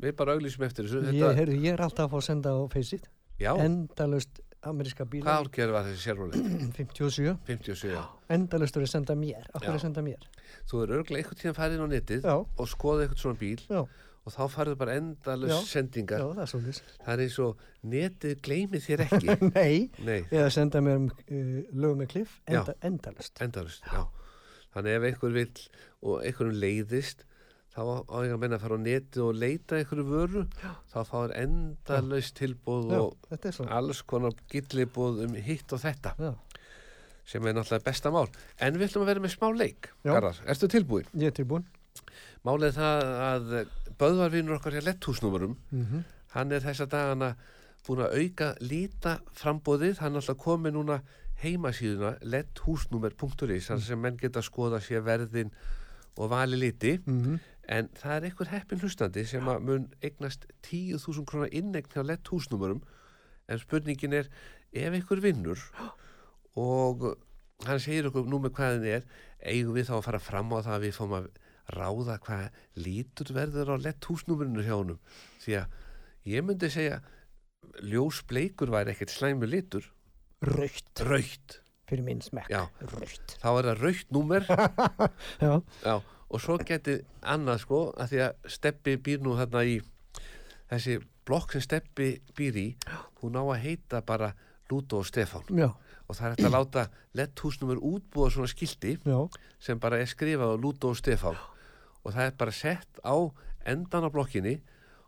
við 0.00 0.16
bara 0.16 0.32
auglýsum 0.38 0.64
eftir 0.64 0.88
þessu. 0.88 1.02
Ég, 1.04 1.20
Þetta, 1.20 1.34
heyrðu, 1.42 1.58
ég 1.66 1.76
er 1.76 1.84
alltaf 1.84 2.06
að 2.08 2.14
fá 2.14 2.18
að 2.22 2.26
senda 2.30 2.54
á 2.56 2.60
Faceit. 2.72 3.10
já, 3.38 3.52
Endalust 3.66 4.40
ameríska 4.66 5.04
hvað 5.04 5.10
bíla. 5.12 5.36
árgerð 5.36 5.72
var 5.76 5.84
þessi 5.90 6.02
sérróli? 6.08 6.40
57. 6.74 7.36
57, 7.46 7.92
já. 7.92 8.02
Endalust 8.32 8.76
er 8.80 8.82
að 8.88 8.90
senda 8.96 9.14
mér. 9.14 9.44
Akkur 9.54 9.68
Já. 9.68 9.76
að 9.76 9.84
senda 9.84 10.02
mér. 10.02 10.24
Þú 10.72 10.80
er 10.82 10.96
örglega 10.96 11.20
einhvern 11.20 11.38
tíðan 11.44 11.58
farið 11.60 11.76
inn 11.76 11.84
á 11.84 11.88
netið 11.92 12.24
Já. 12.24 12.34
og 12.40 12.66
skoðið 12.72 13.04
eitthvað 13.04 13.20
svona 13.22 13.38
bíl 13.44 13.60
Já, 13.68 13.84
og 14.26 14.34
þá 14.34 14.40
farið 14.50 14.76
bara 14.80 14.96
endalus 14.98 15.52
Já. 15.52 15.58
sendingar. 15.70 16.18
já, 16.24 16.46
það 16.50 16.66
er. 16.72 16.80
Það 17.04 17.12
er 17.14 17.22
eins 17.26 17.38
og 17.44 17.60
netið 17.94 18.40
gleymið 18.42 18.84
þér 18.88 19.04
ekki. 19.06 19.36
Nei, 19.54 19.76
Nei, 20.02 20.18
eða 20.34 20.50
senda 20.56 20.82
mér 20.82 20.98
um 20.98 21.06
uh, 21.12 21.60
lögum 21.70 22.02
með 22.02 22.10
kliff. 22.16 22.34
Já. 22.42 22.58
Enda, 22.60 22.74
endalust. 22.90 23.40
endalust, 23.46 23.86
já. 23.86 24.02
Þannig 24.74 24.98
ef 24.98 25.08
einhver 25.08 25.36
vill 25.38 25.62
og 26.02 26.26
einhverjum 26.26 26.58
leiðist 26.60 27.22
þá 27.76 27.80
á 28.08 28.16
ég 28.24 28.32
að 28.32 28.40
menna 28.40 28.56
að 28.56 28.64
fara 28.64 28.76
á 28.80 28.80
netið 28.80 29.22
og 29.26 29.38
leita 29.38 29.78
einhverju 29.78 30.04
vöru 30.08 30.42
já. 30.62 30.70
þá 30.92 30.98
fáir 31.10 31.34
endalust 31.36 32.36
tilbúð 32.38 32.92
Já, 32.94 33.00
og 33.04 33.72
alls 33.78 34.00
konar 34.08 34.36
gillibúð 34.52 35.22
um 35.26 35.36
hitt 35.44 35.74
og 35.76 35.82
þetta 35.84 36.14
Já, 36.16 36.30
sem 37.28 37.44
er 37.44 37.56
náttúrulega 37.56 37.84
besta 37.90 38.12
mál 38.14 38.28
en 38.64 38.78
við 38.80 38.88
ætlum 38.88 39.04
að 39.04 39.10
vera 39.12 39.24
með 39.26 39.34
smá 39.36 39.48
leik 39.52 39.90
Já. 39.92 40.12
Garðar, 40.14 40.40
ertu 40.48 40.70
tilbúin? 40.72 41.10
ég 41.20 41.32
er 41.32 41.36
tilbúin. 41.36 41.66
Málið 42.46 42.76
það 42.78 43.12
að 43.26 43.54
Böðvarvinur 44.00 44.58
okkar 44.58 44.76
hjá 44.76 44.84
letthúsnúmurum 44.90 45.56
Mm 45.72 46.04
hann 46.36 46.50
er 46.52 46.60
þessa 46.60 46.84
dagana 46.90 47.30
búin 47.86 48.02
að 48.04 48.16
auka 48.20 48.46
líta 48.60 49.12
frambóðið 49.38 50.00
hann 50.02 50.12
er 50.12 50.20
alltaf 50.20 50.36
komið 50.42 50.74
núna 50.74 50.96
heimasíðuna 51.40 52.10
letthúsnúmer.is 52.28 53.68
þar 53.70 53.80
sem 53.80 54.00
menn 54.02 54.18
geta 54.20 54.42
að 54.42 54.48
skoða 54.50 54.80
sér 54.84 55.00
verðin 55.06 55.50
og 56.18 56.28
vali 56.30 56.56
liti 56.60 56.98
Mhm. 57.06 57.38
en 57.68 57.88
það 57.88 58.16
er 58.16 58.26
einhver 58.28 58.48
heppin 58.52 58.78
hlustandi 58.80 59.24
sem 59.26 59.44
að 59.48 59.62
mun 59.62 59.88
eignast 60.02 60.44
10.000 60.62 61.24
krónar 61.24 61.48
innegn 61.52 61.88
hjá 61.94 62.02
letthúsnúmurum 62.04 62.82
en 63.48 63.58
spurningin 63.58 64.12
er 64.12 64.28
ef 64.74 64.92
einhver 64.92 65.20
vinnur 65.22 65.58
og 66.56 67.16
hann 67.64 67.80
segir 67.80 68.06
okkur 68.10 68.26
nú 68.28 68.38
með 68.44 68.52
hvað 68.58 68.76
hann 68.76 68.84
er 68.86 69.02
eigum 69.42 69.74
við 69.74 69.88
þá 69.88 69.94
að 69.98 70.04
fara 70.10 70.18
fram 70.20 70.52
á 70.52 70.58
það 70.60 70.74
að 70.76 70.84
við 70.84 70.96
fáum 70.98 71.16
að 71.22 71.28
ráða 71.74 72.18
hvað 72.22 72.48
lítur 72.78 73.32
verður 73.34 73.74
á 73.74 73.76
lett 73.82 74.04
húsnúmerinu 74.06 74.62
hjá 74.62 74.76
honum 74.78 74.98
því 75.42 75.56
að 75.60 75.76
ég 76.30 76.44
myndi 76.46 76.70
segja 76.70 77.00
ljósbleikur 77.82 78.70
væri 78.72 78.92
ekkert 78.94 79.10
slæmu 79.14 79.48
litur, 79.50 79.84
Raukt 80.46 81.00
raukt, 81.00 81.60
fyrir 81.88 82.04
minn 82.04 82.20
smekk. 82.22 82.50
Já. 82.52 82.66
Raukt. 82.92 83.36
þá 83.40 83.46
er 83.56 83.68
það 83.70 83.80
raukt 83.82 84.10
númer, 84.14 84.44
Já. 85.44 85.52
já, 85.82 85.94
og 86.28 86.42
svo 86.44 86.58
geti 86.60 86.98
annað 87.24 87.62
sko, 87.64 87.80
að 87.96 88.12
því 88.12 88.20
að 88.26 88.50
Steppi 88.56 88.96
býr 89.00 89.24
nú 89.24 89.34
þarna 89.38 89.64
í, 89.66 89.78
þessi 90.70 90.98
blokk 91.26 91.56
sem 91.56 91.64
Steppi 91.64 92.10
býr 92.36 92.60
í, 92.62 92.66
hún 93.22 93.40
á 93.40 93.42
að 93.48 93.62
heita 93.64 94.02
bara 94.06 94.34
Lúto 94.70 95.00
og 95.00 95.08
Stefán 95.08 95.46
Já. 95.56 95.70
og 96.06 96.14
það 96.18 96.26
er 96.26 96.32
hægt 96.36 96.46
að 96.48 96.54
láta 96.56 96.86
letthúsnumur 97.16 97.80
útbúa 97.82 98.30
svona 98.34 98.50
skildi 98.50 98.96
Já. 99.06 99.18
sem 99.62 99.80
bara 99.82 99.98
er 100.02 100.10
skrifað 100.10 100.52
á 100.52 100.62
Lúto 100.62 100.92
og 100.92 100.98
Stefán 101.00 101.38
og 102.06 102.14
það 102.14 102.28
er 102.30 102.36
bara 102.38 102.54
sett 102.54 103.00
á 103.02 103.14
endan 103.66 104.06
á 104.06 104.10
blokkinni 104.14 104.56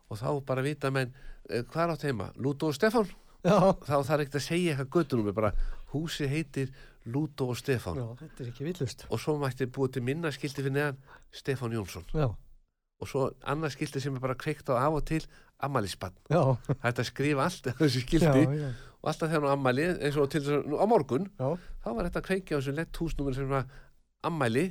og 0.09 0.19
þá 0.19 0.29
bara 0.45 0.65
vita 0.65 0.91
menn 0.91 1.13
eh, 1.49 1.63
hvað 1.63 1.83
er 1.85 1.93
átt 1.95 2.05
heima, 2.09 2.29
Lúto 2.35 2.69
og 2.69 2.75
Stefán 2.77 3.07
Já. 3.45 3.55
þá 3.87 3.95
þarf 4.03 4.23
ekkert 4.25 4.35
að 4.41 4.43
segja 4.49 4.73
eitthvað 4.75 4.93
göttunum 4.97 5.33
bara 5.37 5.53
húsi 5.93 6.27
heitir 6.27 6.73
Lúto 7.07 7.47
og 7.53 7.57
Stefán 7.59 7.95
Já, 8.01 8.07
þetta 8.19 8.43
er 8.43 8.49
ekki 8.51 8.67
villust. 8.67 9.05
og 9.09 9.21
svo 9.23 9.37
mætti 9.39 9.65
búið 9.71 9.93
til 9.95 10.03
minna 10.09 10.31
skildi 10.35 10.59
fyrir 10.65 10.75
neðan 10.75 10.99
Stefán 11.31 11.71
Jónsson 11.77 12.03
Já. 12.11 12.27
og 12.99 13.07
svo 13.07 13.29
annað 13.47 13.77
skildi 13.77 14.01
sem 14.03 14.17
er 14.19 14.23
bara 14.25 14.35
kveikt 14.35 14.67
á 14.67 14.75
af 14.75 14.97
og 14.99 15.05
til 15.07 15.23
ammælisbann, 15.63 16.13
Já. 16.31 16.41
það 16.67 16.85
er 16.91 16.99
að 16.99 17.07
skrifa 17.13 17.45
allt 17.47 17.71
þessi 17.79 18.03
skildi 18.03 18.43
Já. 18.43 18.73
og 18.99 19.07
alltaf 19.13 19.29
þegar 19.31 19.39
hann 19.39 19.47
á 19.47 19.55
ammæli 19.55 19.87
eins 20.03 20.19
og 20.19 20.27
til 20.33 20.43
þess 20.43 20.59
að 20.59 20.75
á 20.75 20.85
morgun 20.91 21.29
Já. 21.39 21.49
þá 21.85 21.89
var 21.95 22.09
þetta 22.09 22.19
að 22.19 22.27
kveikja 22.27 22.51
á 22.51 22.59
þessu 22.59 22.75
lett 22.75 22.99
húsnúmer 22.99 23.35
sem 23.39 23.47
var 23.55 23.71
ammæli 24.27 24.65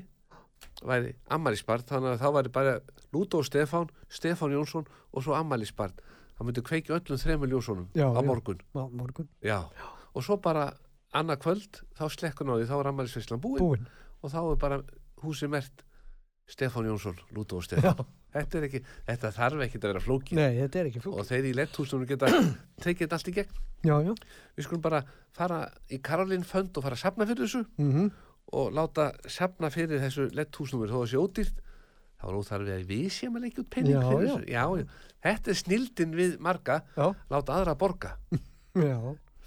væri 0.86 1.14
ammælisbarn 1.34 1.86
þannig 1.88 2.14
að 2.16 2.22
þá 2.22 2.28
væri 2.38 2.52
bara 2.54 2.74
Lúto 3.14 3.40
og 3.42 3.46
Stefán 3.48 3.88
Stefán 4.10 4.52
Jónsson 4.54 4.86
og 5.12 5.24
svo 5.24 5.34
ammælisbarn 5.38 5.94
það 6.38 6.46
myndi 6.46 6.62
kveikja 6.68 6.98
öllum 7.00 7.18
þremur 7.18 7.50
Jónssonum 7.56 7.88
Já, 7.98 8.06
á 8.14 8.20
já. 8.20 8.26
morgun 8.26 8.60
Á 8.76 8.84
morgun. 8.90 9.28
já. 9.42 9.58
og 10.14 10.22
svo 10.24 10.36
bara 10.42 10.68
annað 11.14 11.40
kvöld 11.42 11.82
þá 11.98 12.04
slekkun 12.14 12.52
á 12.52 12.54
því, 12.60 12.68
þá 12.70 12.76
er 12.78 12.90
ammælisveislan 12.92 13.40
búin 13.42 13.58
Búinn. 13.64 13.88
og 14.22 14.30
þá 14.30 14.38
er 14.52 14.56
bara 14.62 14.80
húsið 15.24 15.50
mert 15.56 15.84
Stefán 16.48 16.86
Jónsson, 16.88 17.16
Lúto 17.34 17.58
og 17.58 17.64
Stefán 17.66 17.98
þetta, 18.32 18.60
ekki, 18.68 18.80
þetta 19.08 19.30
þarf 19.34 19.64
ekki 19.66 19.80
að 19.82 19.88
vera 19.90 20.00
flókið 20.04 20.38
Nei, 20.38 20.54
þetta 20.62 20.78
er 20.80 20.86
ekki 20.92 21.02
flók. 21.04 21.18
og 21.18 21.26
þeir 21.28 21.48
í 21.50 21.52
letthúsnum 21.58 22.06
geta 22.08 22.30
tekið 22.84 23.12
allt 23.18 23.28
í 23.28 23.34
gegn 23.40 23.58
Já, 23.86 23.94
já. 24.04 24.14
við 24.56 24.64
skulum 24.66 24.82
bara 24.84 25.02
fara 25.32 25.58
í 25.92 25.98
Karolín 26.02 26.42
Fönd 26.46 26.76
og 26.78 26.82
fara 26.86 26.96
að 26.98 27.02
sapna 27.04 27.26
fyrir 27.28 27.44
þessu 27.46 27.64
Mm 27.78 28.10
og 28.52 28.70
láta 28.76 29.10
sapna 29.28 29.70
fyrir 29.72 30.00
þessu 30.02 30.28
letthúsnumur 30.36 30.92
þó 30.92 31.02
að 31.02 31.10
sé 31.12 31.20
ódýrt 31.20 31.58
þá 32.18 32.24
er 32.30 32.38
óþarfið 32.40 32.74
að 32.74 32.86
við 32.88 33.08
séum 33.14 33.36
að 33.38 33.44
leggja 33.46 33.62
út 33.62 33.70
penning 33.74 33.98
fyrir 34.02 34.28
þessu 34.28 34.48
já, 34.50 34.64
já. 34.80 34.86
þetta 35.26 35.52
er 35.52 35.58
snildin 35.62 36.14
við 36.18 36.36
marga 36.42 36.78
Já. 36.96 37.06
láta 37.30 37.58
aðra 37.58 37.74
borga 37.78 38.14
Já. 38.88 38.96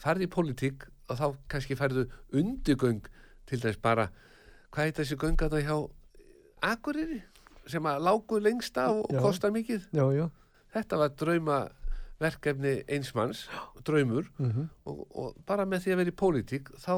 farði 0.04 0.28
í 0.28 0.32
pólitík 0.32 0.86
og 1.12 1.18
þá 1.20 1.26
kannski 1.52 1.76
færðu 1.80 2.06
undirgöng 2.38 3.02
til 3.50 3.60
þess 3.60 3.82
bara 3.84 4.08
hvað 4.72 4.88
heit 4.88 5.02
þessi 5.02 5.18
göng 5.20 5.42
að 5.44 5.58
það 5.58 5.66
hjá 5.68 5.78
Akureyri 6.72 7.22
sem 7.72 7.86
að 7.90 8.04
lágu 8.06 8.40
lengst 8.42 8.78
af 8.78 9.02
og 9.02 9.12
kostar 9.22 9.52
mikið 9.56 9.88
Já, 9.98 10.06
já. 10.16 10.26
þetta 10.76 11.02
var 11.02 11.16
drauma 11.18 11.60
verkefni 12.22 12.76
einsmanns, 12.86 13.48
draumur 13.84 14.28
Mm 14.38 14.68
og, 14.86 15.02
og 15.18 15.36
bara 15.50 15.66
með 15.66 15.88
því 15.88 15.94
að 15.96 16.00
vera 16.04 16.14
í 16.14 16.18
pólitík 16.22 16.70
þá 16.78 16.94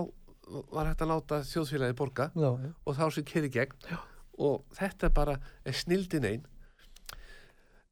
var 0.74 0.90
hægt 0.90 1.02
að 1.06 1.12
láta 1.14 1.42
þjóðfélagi 1.48 1.96
borga 2.00 2.30
Já, 2.36 2.50
og 2.86 2.98
þá 2.98 3.04
sem 3.16 3.24
kerið 3.30 3.54
gegn. 3.58 3.78
Já. 3.92 4.00
og 4.44 4.64
þetta 4.80 5.10
bara 5.14 5.38
er 5.66 5.78
snildin 5.78 6.26
einn 6.26 6.44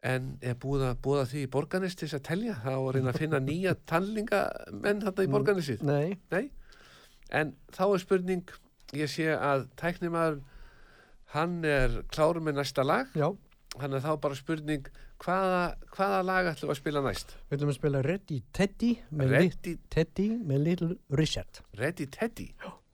en 0.01 0.31
er 0.41 0.55
búið 0.57 0.87
að 0.87 1.01
búða 1.05 1.25
því 1.29 1.43
í 1.45 1.49
borganis 1.53 1.93
til 1.95 2.07
þess 2.07 2.17
að 2.17 2.23
telja? 2.31 2.55
Þá 2.63 2.71
að 2.73 2.87
reyna 2.95 3.11
að 3.13 3.19
finna 3.21 3.39
nýja 3.49 3.75
tannlingamenn 3.89 5.03
þarna 5.05 5.25
í 5.27 5.31
borganisið 5.35 5.83
Nei. 5.85 6.17
Nei, 6.33 6.47
en 7.29 7.53
þá 7.75 7.83
er 7.91 8.01
spurning 8.03 8.55
ég 8.97 9.11
sé 9.13 9.29
að 9.37 9.67
tæknimaður 9.79 10.41
hann 11.35 11.61
er 11.63 12.01
klárum 12.11 12.43
með 12.49 12.57
næsta 12.59 12.83
lag. 12.83 13.07
Já. 13.15 13.29
hann 13.79 13.93
er 13.95 14.01
þá 14.03 14.17
bara 14.19 14.35
spurning 14.35 14.89
hvaða, 15.21 15.63
hvaða 15.95 16.19
lag 16.25 16.51
ætlum 16.51 16.71
við 16.71 16.75
að 16.75 16.81
spila 16.81 17.05
næst 17.05 17.33
Við 17.47 17.57
ætlum 17.57 17.73
að 17.73 17.79
spila 17.79 18.03
Ready 18.07 18.41
Teddy 18.57 18.91
með, 19.09 19.33
lit, 19.37 19.57
Ready, 19.57 19.77
Teddy 19.93 20.29
með 20.37 20.67
Little 20.67 20.93
Richard. 21.21 21.63
Ready 21.77 22.07
Teddy 22.11 22.51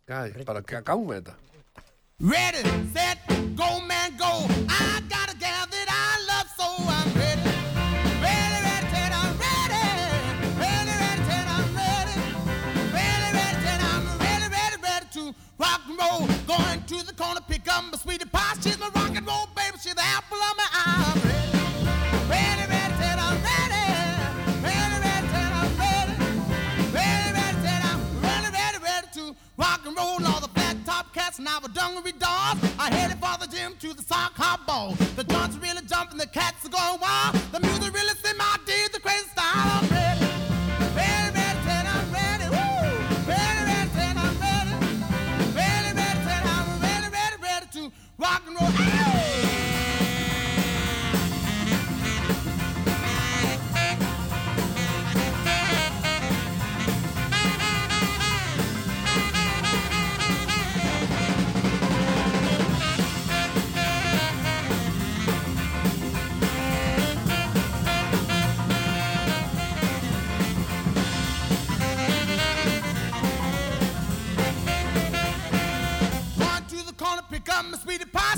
Gæði, 0.07 0.47
bara 0.47 0.63
gang 0.67 1.05
með 1.07 1.21
þetta 1.21 1.37
Ready, 2.19 2.63
set, 2.93 3.19
go, 3.55 3.79
man, 3.85 4.17
go. 4.17 4.47
I 4.67 5.03
got 5.07 5.31
a 5.31 5.37
gal 5.37 5.67
that 5.69 5.85
I 5.87 6.17
love, 6.25 6.49
so 6.57 6.65
I'm 6.89 7.13
ready. 7.13 7.45
Ready, 8.25 8.57
ready, 8.65 8.87
set, 8.89 9.13
I'm 9.13 9.37
ready. 9.37 9.85
Ready, 10.57 10.93
ready, 10.97 11.23
set, 11.29 11.45
I'm 11.45 11.69
ready. 11.77 12.17
Ready, 12.89 13.29
ready, 13.37 13.61
set, 13.61 13.81
I'm 13.85 14.17
ready, 14.17 14.47
ready, 14.49 14.77
ready 14.81 15.05
to 15.13 15.35
rock 15.59 15.81
and 15.85 15.99
roll. 15.99 16.25
Going 16.49 16.81
to 16.89 17.05
the 17.05 17.13
corner, 17.13 17.41
pick 17.47 17.71
up 17.71 17.83
my 17.91 17.97
sweetie 17.99 18.25
pie. 18.25 18.55
She's 18.63 18.79
my 18.79 18.89
rock 18.95 19.15
and 19.15 19.27
roll, 19.27 19.45
baby. 19.55 19.77
She's 19.79 19.93
the 19.93 20.01
apple 20.01 20.39
of 20.41 20.57
my 20.57 20.67
eye. 20.73 21.56
Top 31.37 31.63
cats 31.63 31.67
and 31.67 31.77
our 31.77 31.93
dungaree 31.93 32.11
dogs 32.13 32.59
I 32.79 32.93
headed 32.93 33.17
for 33.19 33.37
the 33.39 33.47
gym 33.47 33.75
to 33.79 33.93
the 33.93 34.03
sock 34.03 34.33
hop 34.35 34.65
ball. 34.65 34.93
The 35.15 35.23
joints 35.23 35.57
really 35.57 35.81
jumping, 35.87 36.17
the 36.17 36.27
cats 36.27 36.65
are 36.65 36.69
going 36.69 37.01
wild. 37.01 37.35
The 37.51 37.59
music 37.59 37.93
really 37.93 38.15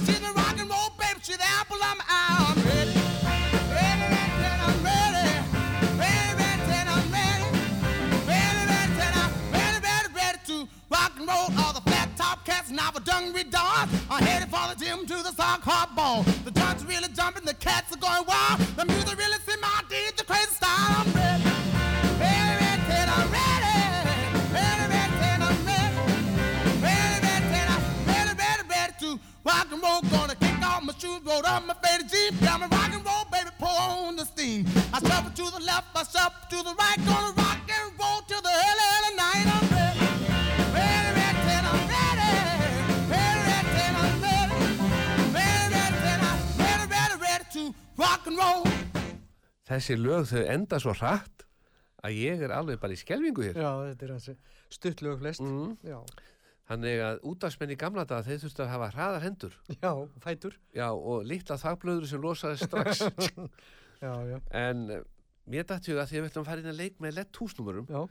She's 0.05 0.21
a 0.21 0.31
rock 0.33 0.57
and 0.59 0.69
roll, 0.69 0.89
baby. 0.97 1.19
She's 1.21 1.37
the 1.37 1.43
apple 1.43 1.77
of 1.77 1.97
my 1.97 2.05
eye. 2.07 2.37
I'm 2.39 2.57
ready. 2.63 2.93
Ready, 3.75 4.05
ready, 4.15 4.45
I'm 4.67 4.77
ready. 4.83 5.27
Ready, 5.99 6.31
ready, 6.39 6.89
I'm 6.95 7.11
ready. 7.11 7.47
Ready, 8.27 8.61
ready, 8.71 8.95
ready, 8.99 9.19
I'm 9.19 9.33
to 10.47 10.67
rock 10.89 11.13
and 11.17 11.27
roll. 11.27 11.51
All 11.59 11.73
the 11.73 11.81
flat 11.81 12.09
top 12.15 12.45
cats 12.45 12.69
and 12.69 12.79
our 12.79 12.99
dungaree 12.99 13.43
dogs 13.43 13.91
are 14.09 14.19
headed 14.19 14.49
for 14.49 14.73
the 14.73 14.83
gym 14.83 15.05
to 15.05 15.23
the 15.23 15.31
sock 15.33 15.61
hop 15.61 15.95
ball. 15.95 16.23
The 16.45 16.51
joints 16.51 16.83
really 16.83 17.09
jumping, 17.09 17.45
the 17.45 17.53
cats 17.53 17.93
are 17.93 17.99
going 17.99 18.25
wild. 18.25 18.59
The 18.77 18.85
music 18.85 19.17
really 19.17 19.37
set 19.45 19.59
my 19.61 19.81
deed, 19.89 20.17
the 20.17 20.23
crazy 20.23 20.51
style. 20.51 21.03
I'm. 21.05 21.07
Ready, 21.13 21.18
shoes, 31.09 31.25
roll 31.25 31.45
up 31.45 31.65
my 31.65 31.73
faded 31.83 32.09
jeans. 32.09 32.39
Got 32.41 32.61
me 32.61 32.67
rock 32.71 32.91
and 32.93 33.05
roll, 33.05 33.25
baby, 33.31 33.49
pour 33.59 33.69
on 33.69 34.15
the 34.15 34.25
steam. 34.25 34.65
I 34.93 34.99
shuffle 34.99 35.31
to 35.31 35.45
the 35.57 35.63
left, 35.65 35.87
I 35.95 36.03
shuffle 36.03 36.41
to 36.51 36.57
the 36.63 36.73
right. 36.75 36.97
Gonna 37.05 37.33
rock 37.35 37.59
and 37.77 37.87
roll 37.99 38.21
till 38.27 38.41
the 38.41 38.49
early, 38.49 38.85
early 38.95 39.13
night. 39.15 39.45
I'm 39.55 39.65
ready. 39.75 39.99
Ready, 40.77 41.09
ready, 41.19 41.41
ready, 41.49 41.67
I'm 41.73 41.83
ready. 41.93 42.29
Ready, 43.13 43.41
ready, 43.49 43.69
ready, 43.77 43.97
I'm 44.03 44.15
ready. 44.25 44.57
Ready, 45.37 45.67
ready, 45.75 45.97
ready, 46.05 46.25
I'm 46.29 46.39
ready, 46.63 46.85
ready, 46.93 47.15
ready 47.25 47.45
to 47.55 47.63
rock 47.97 48.21
and 48.27 48.37
roll. 48.37 48.63
þessi 49.69 49.93
lög 50.01 50.23
þau 50.25 50.41
enda 50.49 50.79
svo 50.81 50.95
hratt 50.97 51.43
að 52.01 52.15
ég 52.17 52.39
er 52.41 52.49
alveg 52.55 52.79
bara 52.81 52.95
í 52.95 52.97
skelvingu 52.97 53.43
hér 53.45 53.57
Já, 53.61 53.69
þetta 53.91 54.05
er 54.07 54.13
hansi 54.15 54.33
stuttlög 54.73 55.19
flest. 55.21 55.43
mm. 55.45 55.75
Já. 55.85 55.99
Þannig 56.69 56.99
að 57.01 57.19
útdagsmenn 57.31 57.73
í 57.73 57.77
gamla 57.81 58.03
daga 58.05 58.25
þeir 58.27 58.41
þurftu 58.43 58.63
að 58.65 58.71
hafa 58.75 58.89
hraðar 58.93 59.23
hendur 59.25 59.55
Já, 59.81 59.91
fætur. 60.23 60.57
já, 60.77 60.87
og 60.93 61.23
litla 61.25 61.57
þagblöður 61.57 62.07
sem 62.11 62.21
losaði 62.23 62.59
strax 62.61 63.01
Já, 64.05 64.13
já. 64.29 64.37
en 64.55 64.83
eh, 64.95 65.01
mér 65.49 65.65
dætti 65.67 65.95
að 65.97 66.11
því 66.11 66.19
að 66.19 66.23
við 66.23 66.29
ætlum 66.29 66.45
að 66.45 66.49
fara 66.51 66.61
inn 66.63 66.71
að 66.71 66.77
leik 66.83 66.99
með 67.03 67.15
lett 67.17 67.39
húsnúmurum 67.41 67.89
Já. 67.89 68.01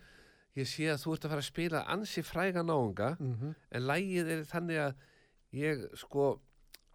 ég 0.58 0.68
sé 0.68 0.88
að 0.92 1.00
þú 1.04 1.14
ert 1.14 1.24
að 1.28 1.32
fara 1.34 1.44
að 1.44 1.48
spila 1.52 1.84
ansi 1.94 2.24
fræga 2.26 2.64
náunga 2.66 3.12
Mm 3.22 3.54
en 3.70 3.86
lægið 3.88 4.32
er 4.34 4.42
þannig 4.50 4.82
að 4.88 5.06
ég 5.62 5.86
sko 6.02 6.26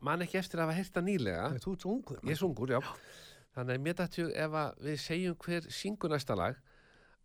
man 0.03 0.21
ekki 0.25 0.37
eftir 0.41 0.59
að 0.59 0.67
hafa 0.67 0.77
heyrta 0.81 1.01
nýlega 1.01 1.45
Þú 1.63 1.71
ert 1.77 1.85
svo 1.87 1.93
ungur. 1.95 2.19
ég 2.27 2.35
er 2.35 2.41
sungur, 2.43 2.73
já 2.75 2.81
þannig 3.55 3.77
að 3.79 3.83
mér 3.87 3.97
dætti 4.01 4.23
ef 4.43 4.59
að 4.61 4.83
við 4.89 4.99
segjum 5.07 5.35
hver 5.45 5.67
syngur 5.71 6.11
næsta 6.11 6.35
lag 6.37 6.59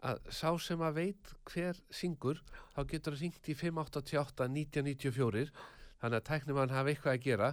að 0.07 0.21
sá 0.31 0.51
sem 0.63 0.83
að 0.85 1.01
veit 1.01 1.33
hver 1.51 1.79
syngur 1.91 2.41
þá 2.75 2.81
getur 2.91 3.15
það 3.15 3.23
syngt 3.23 3.51
í 3.51 3.57
588 3.59 4.47
1994 4.47 5.49
þannig 5.99 6.19
að 6.21 6.27
tæknimann 6.29 6.75
hafa 6.75 6.93
eitthvað 6.93 7.17
að 7.17 7.25
gera. 7.25 7.49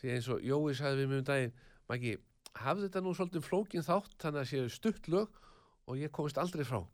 Því 0.00 0.12
eins 0.14 0.28
og 0.32 0.44
Jói 0.44 0.74
sagði 0.76 1.02
við 1.02 1.10
mjög 1.10 1.22
um 1.22 1.28
daginn 1.30 1.54
Maggi, 1.90 2.12
hafði 2.54 2.86
þetta 2.86 3.02
nú 3.02 3.12
svolítið 3.16 3.46
flókin 3.46 3.86
þátt 3.86 4.12
þannig 4.22 4.42
að 4.44 4.50
séu 4.52 4.68
stutt 4.70 5.08
lög 5.10 5.40
og 5.90 5.98
ég 5.98 6.12
komist 6.14 6.38
aldrei 6.38 6.62
frá. 6.68 6.84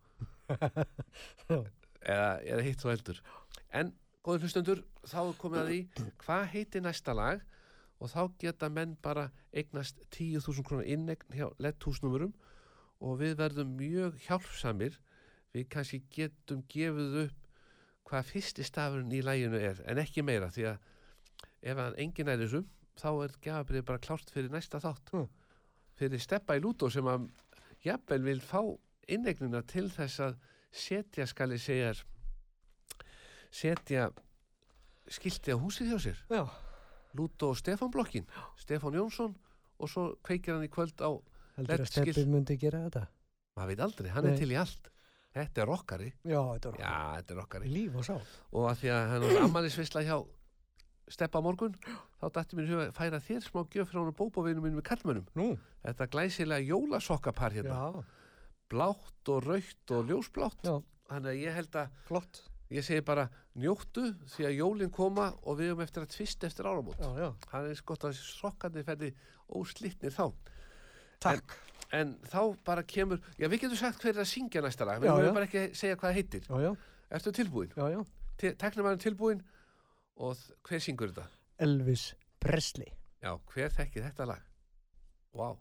Eða, 2.06 2.38
eða 2.46 2.62
hitt 2.62 2.84
og 2.86 2.92
heldur. 2.92 3.18
En 3.74 3.90
góður 4.22 4.46
hlustendur 4.46 4.80
þá 5.02 5.34
komið 5.40 5.60
að 5.60 5.70
því 5.72 6.08
hvað 6.22 6.44
heitir 6.52 6.84
næsta 6.84 7.14
lag 7.18 7.42
og 7.98 8.12
þá 8.12 8.20
geta 8.38 8.68
menn 8.70 8.94
bara 9.02 9.26
eignast 9.50 9.98
10.000 10.14 10.62
krónar 10.66 10.86
innegn 10.86 11.34
hjá 11.34 11.48
letthúsnumurum 11.62 12.34
og 13.00 13.20
við 13.20 13.36
verðum 13.40 13.74
mjög 13.78 14.20
hjálpsamir. 14.26 14.96
Við 15.54 15.68
kannski 15.72 16.02
getum 16.12 16.62
gefið 16.68 17.20
upp 17.26 17.42
hvað 18.06 18.28
fyrsti 18.30 18.64
stafurinn 18.66 19.14
í 19.14 19.22
læginu 19.24 19.58
er 19.58 19.80
en 19.88 19.98
ekki 19.98 20.22
meira 20.22 20.50
því 20.54 20.66
að 20.70 20.84
ef 21.66 21.80
hann 21.80 21.96
enginn 22.02 22.30
er 22.30 22.42
þessu 22.42 22.62
þá 22.96 23.08
er 23.24 23.36
gafabrið 23.42 23.86
bara 23.88 24.02
klárt 24.02 24.30
fyrir 24.32 24.52
næsta 24.52 24.80
þátt. 24.82 25.12
Mm. 25.12 25.28
fyrir 25.96 26.20
steppa 26.20 26.58
í 26.58 26.60
lútó 26.60 26.90
sem 26.92 27.06
að 27.08 27.24
jafnvel 27.84 28.22
vil 28.26 28.40
fá 28.44 28.60
innegnina 29.08 29.62
til 29.64 29.86
þess 29.90 30.20
að 30.20 30.36
setja 30.76 31.26
skal 31.26 31.54
ég 31.54 31.62
segja 31.62 31.94
setja 33.50 34.10
skilti 35.08 35.54
á 35.54 35.56
húsið 35.56 35.92
hjá 35.92 35.98
sér. 36.02 36.20
Já, 36.28 36.44
Lútó 37.16 37.52
og 37.54 37.56
Stefán 37.56 37.92
blokkin 37.94 38.26
Stefán 38.60 38.96
Jónsson 38.98 39.36
og 39.78 39.88
svo 39.88 40.08
kveikir 40.26 40.56
hann 40.56 40.66
í 40.66 40.72
kvöld 40.72 41.00
á 41.00 41.16
heldur 41.56 41.80
að 41.84 41.90
Steppi 41.90 42.24
myndi 42.30 42.56
gera 42.60 42.84
þetta? 42.86 43.06
maður 43.56 43.68
veit 43.72 43.80
aldrei, 43.86 44.10
hann 44.12 44.24
Nei. 44.26 44.32
er 44.34 44.38
til 44.42 44.50
í 44.52 44.56
allt. 44.60 44.90
Þetta 45.36 45.60
er 45.62 45.66
rockari, 45.68 46.08
Já, 46.24 46.40
þetta 46.56 46.68
er 46.70 46.76
já 46.80 46.92
þetta 47.16 47.32
er 47.34 47.38
rockari. 47.42 47.68
Líf 47.72 47.96
og 48.00 48.04
sá. 48.08 48.14
og 48.52 48.66
að 48.70 48.78
því 48.80 48.90
að 48.94 49.08
hann 49.12 49.24
var 49.26 49.42
ammælisvisla 49.46 50.02
hjá 50.06 50.16
Steppa 51.06 51.38
morgun 51.44 51.74
þá 52.18 52.24
dætti 52.34 52.56
mér 52.58 52.66
huga 52.72 52.84
að 52.88 52.94
færa 52.96 53.20
þér 53.22 53.42
smá 53.44 53.60
gjöf 53.70 53.90
frá 53.92 54.00
hann 54.02 54.16
bóbovinu 54.18 54.62
mínum 54.64 54.80
með 54.80 54.86
kallmönnum 54.88 55.26
Nú, 55.38 55.48
þetta 55.84 56.08
glæsilega 56.10 56.66
jólasokkapar 56.66 57.54
hérna. 57.54 57.76
Já, 57.76 58.04
blátt 58.72 59.30
og 59.30 59.44
raukt 59.46 59.92
og 59.94 60.08
ljósblátt. 60.10 60.64
Já. 60.66 60.80
þannig 61.12 61.30
að 61.30 61.40
ég 61.44 61.54
held 61.60 61.76
að 61.78 61.92
flott. 62.08 62.40
ég 62.74 62.82
segi 62.82 63.04
bara 63.06 63.28
njóttu 63.54 64.08
því 64.32 64.48
að 64.48 64.56
jólin 64.58 64.90
koma 64.90 65.28
og 65.46 65.60
við 65.60 65.70
höfum 65.70 65.84
eftir 65.84 66.02
að 66.02 66.10
tvist 66.16 66.44
eftir 66.48 66.66
áramót. 66.66 66.98
Það 66.98 67.60
er 67.62 67.68
eins 67.70 67.84
gott 67.86 68.02
að 68.08 68.16
sokkandi 68.18 68.82
ferði 68.82 69.12
óslitnir 69.54 70.10
þá 70.10 70.32
takk. 71.20 71.56
en 71.92 72.16
þá 72.28 72.40
bara 72.66 72.82
kemur 72.82 73.20
já 73.38 73.46
við 73.48 73.60
getum 73.64 73.76
sagt 73.78 74.02
hver 74.02 74.14
er 74.16 74.24
að 74.24 74.30
syngja 74.32 74.62
næsta 74.64 74.84
lag 74.88 75.00
við 75.00 75.12
já. 75.12 75.32
bara 75.32 75.46
ekki 75.46 75.62
segja 75.78 75.96
hvað 75.96 76.10
það 76.10 76.16
heitir 76.20 76.42
Já, 76.48 76.56
já, 76.66 76.72
ertu 77.10 77.32
tilbúin? 77.32 77.70
já, 77.76 77.86
já. 77.94 78.00
Teknumæðin 78.60 78.98
tilbúin 79.06 79.42
og 80.16 80.36
hver 80.68 80.80
syngur 80.82 81.08
þetta? 81.12 81.28
Elvis 81.58 82.10
Presley. 82.40 82.90
Já, 83.22 83.32
hver 83.54 83.70
þekkir 83.72 84.02
þetta 84.10 84.26
lag? 84.28 84.42
Wow. 85.32 85.56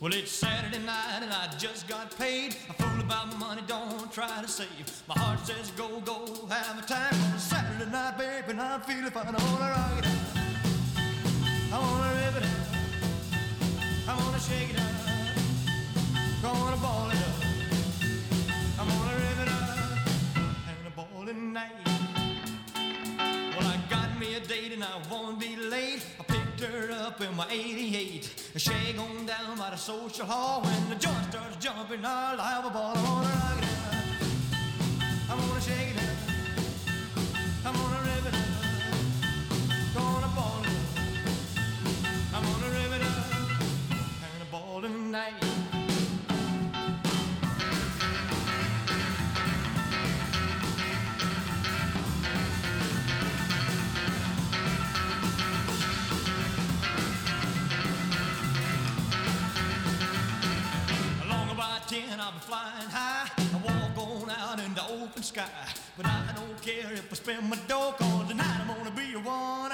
Well, 0.00 0.12
it's 0.12 0.30
Saturday 0.30 0.78
night 0.84 1.22
and 1.22 1.32
I 1.32 1.48
just 1.58 1.88
got 1.88 2.14
paid. 2.18 2.54
A 2.68 2.74
fool 2.74 3.00
about 3.00 3.34
money, 3.38 3.62
don't 3.66 4.12
try 4.12 4.42
to 4.42 4.48
save. 4.48 4.68
My 5.08 5.14
heart 5.18 5.40
says 5.46 5.70
go, 5.70 6.00
go, 6.00 6.46
have 6.50 6.78
a 6.78 6.86
time. 6.86 7.14
On 7.14 7.32
a 7.34 7.38
Saturday 7.40 7.90
night, 7.90 8.18
baby, 8.18 8.50
and 8.50 8.60
I'm 8.60 8.80
feeling 8.82 9.10
fine. 9.10 9.34
I 9.34 9.42
wanna 9.42 9.70
rock 9.72 9.98
it 9.98 10.06
out. 10.06 10.16
I 11.72 11.78
wanna 11.80 12.05
wanna 14.16 14.40
shake 14.40 14.70
it 14.70 14.80
out. 14.80 14.96
Gonna 16.42 16.76
ball 16.76 17.10
it 17.10 17.16
up. 17.16 17.36
I'm 18.78 18.88
gonna 18.88 19.16
it 19.42 19.48
a 20.86 20.90
ball 20.96 21.24
night. 21.24 21.72
Well, 23.56 23.66
I 23.66 23.78
got 23.88 24.18
me 24.18 24.34
a 24.34 24.40
date 24.40 24.72
and 24.72 24.84
I 24.84 25.00
won't 25.10 25.38
be 25.40 25.56
late. 25.56 26.04
I 26.20 26.22
picked 26.24 26.60
her 26.60 26.90
up 26.92 27.20
in 27.20 27.34
my 27.36 27.46
88. 27.50 28.50
Shag 28.56 28.98
on 28.98 29.26
down 29.26 29.58
by 29.58 29.70
the 29.70 29.76
social 29.76 30.26
hall. 30.26 30.62
When 30.62 30.90
the 30.90 30.96
joint 30.96 31.24
starts 31.30 31.56
jumping, 31.56 32.04
I'll 32.04 32.38
have 32.38 32.66
a 32.66 32.70
ball. 32.70 32.96
I 32.96 33.02
wanna 33.02 33.75
tonight. 45.16 45.34
Along 61.24 61.50
about 61.50 61.88
ten, 61.88 62.20
I'll 62.20 62.32
be 62.32 62.38
flying 62.40 62.88
high. 62.90 63.30
I 63.38 63.56
walk 63.64 63.96
on 63.96 64.30
out 64.30 64.60
in 64.60 64.74
the 64.74 64.84
open 64.84 65.22
sky. 65.22 65.44
But 65.96 66.06
I 66.06 66.32
don't 66.34 66.60
care 66.60 66.92
if 66.92 67.10
I 67.10 67.14
spend 67.16 67.48
my 67.48 67.56
dough, 67.66 67.94
cause 67.98 68.28
tonight 68.28 68.60
I'm 68.60 68.66
gonna 68.76 68.90
be 68.90 69.14
a 69.14 69.20
one 69.20 69.65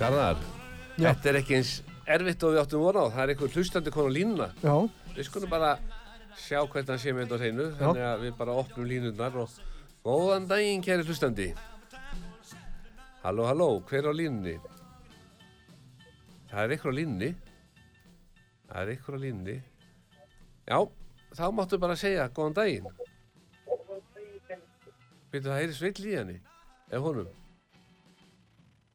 Garðar, 0.00 0.38
Já. 0.96 1.10
þetta 1.10 1.28
er 1.28 1.38
ekki 1.42 1.56
eins 1.58 1.70
erfitt 2.08 2.44
og 2.46 2.54
við 2.54 2.60
áttum 2.62 2.80
vona 2.84 3.02
á. 3.04 3.06
Það 3.12 3.22
er 3.24 3.32
einhver 3.34 3.50
hlustandi 3.56 3.92
konu 3.92 4.12
línuna. 4.14 4.46
Já, 4.64 4.74
Við 5.16 5.26
skulum 5.26 5.50
bara 5.52 5.74
sjá 6.40 6.60
hvernig 6.62 6.88
hann 6.88 7.02
sé 7.02 7.12
með 7.12 7.26
þetta 7.26 7.36
á 7.36 7.40
hreinu. 7.42 7.66
Þannig 7.80 8.06
að 8.08 8.22
við 8.24 8.36
bara 8.38 8.54
opnum 8.62 8.86
línurnar 8.88 9.36
og 9.42 9.58
góðan 10.06 10.46
daginn, 10.48 10.84
kæri 10.86 11.04
hlustandi. 11.04 11.48
Halló, 13.20 13.44
halló, 13.50 13.68
hver 13.90 14.00
er 14.06 14.08
á 14.08 14.14
línunni? 14.16 14.54
Það 16.50 16.62
er 16.64 16.74
ykkur 16.78 16.94
á 16.94 16.98
línunni. 17.00 17.30
Það 18.70 18.80
er 18.86 18.94
ykkur 18.94 19.18
á 19.18 19.24
línunni. 19.26 19.58
Já, 20.70 20.78
þá 21.36 21.44
máttu 21.52 21.82
bara 21.82 21.98
segja 22.00 22.30
góðan 22.32 22.56
daginn. 22.56 22.88
Veitu, 25.30 25.44
það 25.46 25.60
heyri 25.60 25.76
sveill 25.76 26.08
í 26.08 26.16
henni. 26.16 26.40
Ef 26.90 27.04
honum. 27.04 27.28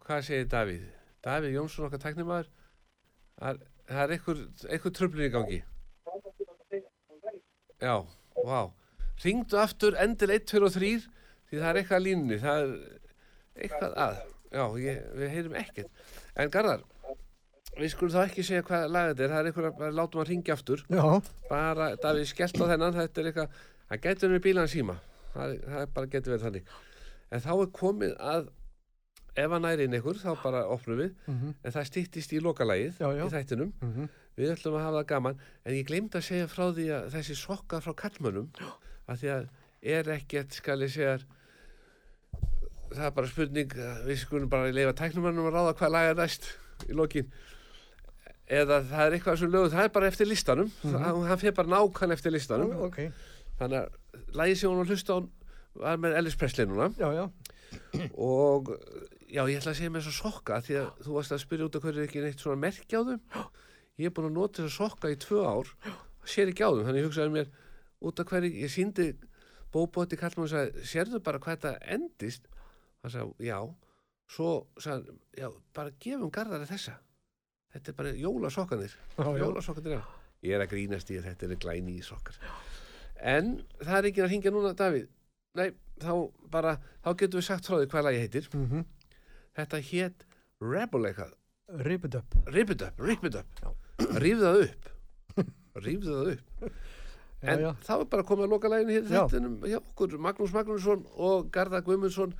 Hvað 0.05 0.25
segir 0.27 0.49
Davíð? 0.51 0.94
Davíð 1.26 1.55
Jónsson 1.57 1.88
okkar 1.89 2.01
tæknimaður. 2.03 2.49
Það 3.39 3.49
er- 3.49 4.03
er 4.05 4.13
ykkur 4.78 4.91
tröflin 4.95 5.28
í 5.30 5.32
gangi. 5.34 5.63
Já, 7.82 7.95
vá. 8.45 8.71
Ringdu 9.23 9.57
aftur, 9.59 9.95
endir 9.99 10.32
1, 10.32 10.45
2 10.51 10.63
og 10.67 10.71
3 10.76 11.07
því 11.49 11.59
það 11.61 11.69
er 11.69 11.80
eitthvað 11.82 11.99
að 11.99 12.05
línunni. 12.07 12.39
Það 12.41 12.63
er 12.63 13.65
eitthvað 13.65 13.95
að. 14.05 14.17
Já, 14.55 14.65
ég, 14.80 14.99
við 15.19 15.30
heyrum 15.36 15.55
ekkert. 15.59 15.89
En 16.36 16.49
Garðar, 16.53 16.84
við 17.76 17.89
skulum 17.91 18.13
þá 18.15 18.21
ekki 18.30 18.45
segja 18.47 18.63
hvað 18.67 18.89
lag 18.91 19.09
þetta 19.11 19.23
er. 19.26 19.34
Það 19.34 19.39
er 19.39 19.49
eitthvað 19.51 19.82
að 19.89 19.97
látum 19.99 20.21
að 20.23 20.30
ringja 20.32 20.53
aftur. 20.55 20.84
já, 20.89 21.05
Bara, 21.49 21.89
Davíð, 21.95 22.28
skellt 22.32 22.59
á 22.61 22.65
þennan. 22.71 22.93
Þetta 22.99 23.21
er 23.23 23.32
eitthvað, 23.32 23.49
það 23.89 24.01
getur 24.07 24.30
með 24.36 24.43
bílan 24.47 24.71
síma. 24.71 24.97
Það, 25.36 25.55
það 25.65 25.88
bara 25.95 26.11
getur 26.15 26.36
verið 26.36 26.45
þannig. 26.47 26.69
En 27.32 27.39
þá 27.43 27.51
er 27.55 27.71
komið 27.76 28.15
að 28.19 28.49
ef 29.36 29.51
hann 29.51 29.61
næri 29.65 29.86
inn 29.88 29.97
ykkur, 29.99 30.19
þá 30.21 30.31
bara 30.43 30.61
opnum 30.71 30.97
við. 31.01 31.13
mhm, 31.27 31.53
En 31.63 31.71
það 31.75 31.88
stýttist 31.89 32.33
í 32.36 32.39
já. 33.19 33.25
í 33.25 33.31
þættinum. 33.33 33.73
mhm. 33.81 34.09
Við 34.36 34.49
ætlum 34.51 34.75
að 34.75 34.83
hafa 34.83 34.97
það 34.99 35.05
gaman, 35.07 35.38
en 35.65 35.73
ég 35.77 35.86
glemd 35.88 36.15
að 36.19 36.23
segja 36.27 36.47
frá 36.51 36.65
því 36.75 36.86
að 36.91 37.05
þessi 37.13 37.36
sokkar 37.39 37.79
frá 37.86 37.93
kallmönnum, 38.01 38.49
að 39.07 39.21
því 39.21 39.29
að 39.31 39.45
er 39.95 40.09
ekkert, 40.17 40.51
skal 40.57 40.81
ég 40.83 40.91
segja, 40.91 41.13
það 42.91 43.05
er 43.07 43.13
bara 43.15 43.27
spurning, 43.31 43.75
við 44.05 44.19
skulum 44.19 44.49
bara 44.51 44.71
leifa 44.75 44.93
tæknumannum 44.99 45.47
að 45.47 45.55
ráða 45.55 45.75
hvað 45.79 45.93
lag 45.95 46.09
er 46.09 46.19
næst 46.19 46.49
í 46.89 46.97
lokin. 46.99 47.31
Eða 48.45 48.81
það 48.91 49.05
er 49.07 49.15
eitthvað 49.17 49.39
sem 49.39 49.51
lögum, 49.55 49.71
það 49.73 49.88
er 49.88 49.93
bara 49.95 50.07
eftir 50.11 50.27
listanum, 50.29 50.67
mm 50.83 51.25
hann 51.29 51.39
fyrir 51.41 51.55
bara 51.55 51.71
nákvæm 51.71 52.11
eftir 52.13 52.31
listanum. 52.36 52.75
ok, 52.89 52.99
Þannig 53.59 53.79
að 53.79 54.36
lagið 54.36 54.57
sem 54.59 54.69
hún 54.69 54.77
var 54.83 54.91
hlusta 54.91 55.15
á 55.15 55.19
var 55.79 55.97
með 56.03 56.17
Ellis 56.19 56.36
Presley 56.36 56.65
núna 56.67 56.89
já, 56.99 57.07
já, 57.15 57.29
og 58.19 58.69
já, 59.30 59.41
ég 59.49 59.59
ætla 59.59 59.73
að 59.73 59.80
segja 59.80 59.93
þess 59.95 60.09
að 60.11 60.17
sokka 60.17 60.59
því 60.65 60.78
að 60.82 60.89
þú 61.05 61.15
varst 61.17 61.36
að 61.36 61.43
spyrja 61.43 61.67
út 61.67 61.78
af 61.78 61.86
hverju 61.86 62.01
er 62.01 62.07
ekki 62.07 62.23
neitt 62.23 62.43
svona 62.43 62.61
merki 62.61 62.97
á 62.97 63.01
þeim. 63.07 63.21
Ég 63.95 64.09
er 64.09 64.15
búin 64.15 64.30
að 64.30 64.36
nota 64.38 64.63
þess 64.63 64.71
að 64.71 64.76
sokka 64.76 65.11
í 65.13 65.19
tvö 65.23 65.45
ár 65.45 65.71
sér 66.26 66.51
ekki 66.51 66.65
á 66.65 66.69
þeim, 66.73 66.84
þannig 66.88 67.01
ég 67.01 67.07
hugsaði 67.09 67.34
mér 67.36 67.49
út 68.05 68.21
af 68.21 68.30
hverju, 68.32 68.51
ég 68.65 68.73
síndi 68.73 69.07
bóbóti 69.73 70.19
kallum 70.19 70.45
og 70.45 70.51
sagði, 70.51 70.86
sérðu 70.88 71.21
bara 71.23 71.41
hvað 71.43 71.57
þetta 71.57 71.95
endist? 71.95 72.45
Hann 73.03 73.13
sagði, 73.13 73.49
já. 73.49 73.59
Svo 74.36 74.51
sagði, 74.82 75.17
já, 75.38 75.49
bara 75.76 75.95
gefum 76.01 76.32
garðari 76.34 76.69
þessa. 76.69 76.95
Þetta 77.76 77.91
er 77.91 77.97
bara 77.99 78.13
jólasokkanir 78.15 78.93
já, 78.93 79.26
já. 79.26 79.41
jólasokkanir 79.43 79.97
er 79.99 80.13
ég 80.45 80.55
er 80.55 80.63
að 80.63 80.71
grínast 80.71 81.11
í 81.11 81.19
að 81.19 81.30
þetta 81.32 81.49
er 81.49 81.59
glæni 81.59 81.97
í 81.99 82.03
sokkar 82.05 82.38
en 83.26 83.55
það 83.80 83.97
er 83.97 84.07
ekki 84.09 84.23
að 84.23 84.30
hringja 84.32 84.53
núna 84.53 84.73
Davíð. 84.78 85.07
Nei, 85.55 85.69
þá 86.03 86.11
bara, 86.51 86.76
þá 87.03 87.09
getum 87.21 87.39
við 87.39 87.47
sagt 87.47 87.69
frá 87.69 87.78
því 87.80 87.89
hvað 87.93 88.07
lagi 88.09 88.21
heitir. 88.23 88.49
Mhm, 88.51 88.84
þetta 89.57 89.79
hétt 89.89 90.25
Rebel 90.61 91.07
eitthvað, 91.09 91.33
Rip 91.85 92.05
it 92.05 92.15
up. 92.15 92.35
Rip 92.53 92.69
it 92.75 92.81
up, 92.85 92.99
Rip 93.01 93.23
it 93.25 93.35
up. 93.39 93.63
Rífðu 94.21 94.43
það 94.45 94.59
upp. 94.67 94.89
Rífðu 95.81 96.11
það 96.19 96.27
upp. 96.35 96.67
Já, 97.45 97.49
En 97.51 97.59
já. 97.61 97.69
það 97.85 97.97
var 98.01 98.07
bara 98.13 98.23
komið 98.25 98.45
að 98.45 98.51
loka 98.53 98.69
læginu 98.71 98.93
hér 98.95 99.03
Já. 99.09 99.23
þettinum 99.25 99.55
hjá 99.65 99.77
okkur, 99.79 100.13
Magnús 100.25 100.53
Magnússon 100.55 101.01
og 101.15 101.49
Garðar 101.53 101.83
Guðmundsson. 101.85 102.31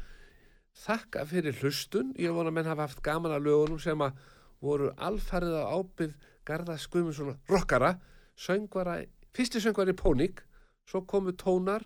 Þakka 0.86 1.26
fyrir 1.30 1.58
hlustun. 1.62 2.14
Ég 2.20 2.34
vona 2.36 2.50
að 2.52 2.58
menn 2.58 2.70
hafa 2.70 2.88
haft 2.88 3.02
gaman 3.06 3.34
að 3.36 3.46
lögunum 3.48 3.80
sem 3.82 4.02
að 4.06 4.18
voru 4.66 4.90
alfarið 4.98 5.58
á 5.58 5.64
ábyrð 5.78 6.16
Garðars 6.48 6.88
Guðmundsson 6.94 7.36
rockara. 7.52 7.94
Söngvara, 8.36 8.98
fyrsti 9.36 9.62
söngvari 9.64 9.94
Pónik 9.96 10.42
svo 10.90 11.02
komu 11.08 11.32
tónar 11.34 11.86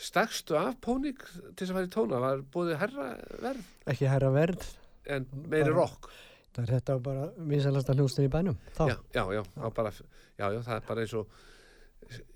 stakstu 0.00 0.56
af 0.58 0.78
Pónik 0.84 1.20
til 1.28 1.52
þess 1.60 1.70
að 1.70 1.76
fara 1.76 1.88
í 1.88 1.92
tóna, 1.94 2.20
var 2.22 2.42
búið 2.54 2.74
herra 2.80 3.08
verð 3.42 3.68
Ekki 3.92 4.08
herra 4.10 4.30
verð. 4.34 4.64
en 5.06 5.26
meiri 5.50 5.72
rock 5.76 6.10
Það 6.50 6.64
er 6.64 6.70
þetta 6.80 6.94
bara 7.04 7.28
vinsalasta 7.46 7.94
hljóstin 7.94 8.24
í 8.26 8.30
bænum. 8.32 8.56
Já, 8.74 8.96
já, 9.14 9.22
já, 9.36 9.42
bara, 9.76 9.92
já, 9.94 10.46
já, 10.50 10.58
það 10.66 10.72
er 10.74 10.86
bara 10.88 11.04
eins 11.04 11.12
og 11.14 11.28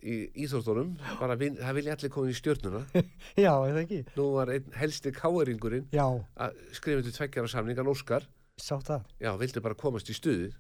í 0.07 0.15
íþórtónum 0.45 0.93
það 1.19 1.73
vilja 1.75 1.97
allir 1.97 2.13
koma 2.15 2.31
í 2.31 2.37
stjörnuna 2.39 2.85
Já, 3.45 3.51
eða 3.67 3.81
ekki. 3.83 3.99
nú 4.15 4.29
var 4.37 4.53
einn 4.55 4.69
helsti 4.79 5.11
káeringurinn 5.17 5.89
að 5.99 6.61
skrifa 6.79 7.03
til 7.03 7.15
tveggjara 7.17 7.51
samningan 7.51 7.91
Óskar 7.91 8.29
sá 8.61 8.77
það. 8.79 9.03
já, 9.19 9.33
vildi 9.41 9.65
bara 9.65 9.75
komast 9.75 10.13
í 10.13 10.15
stuðið 10.15 10.55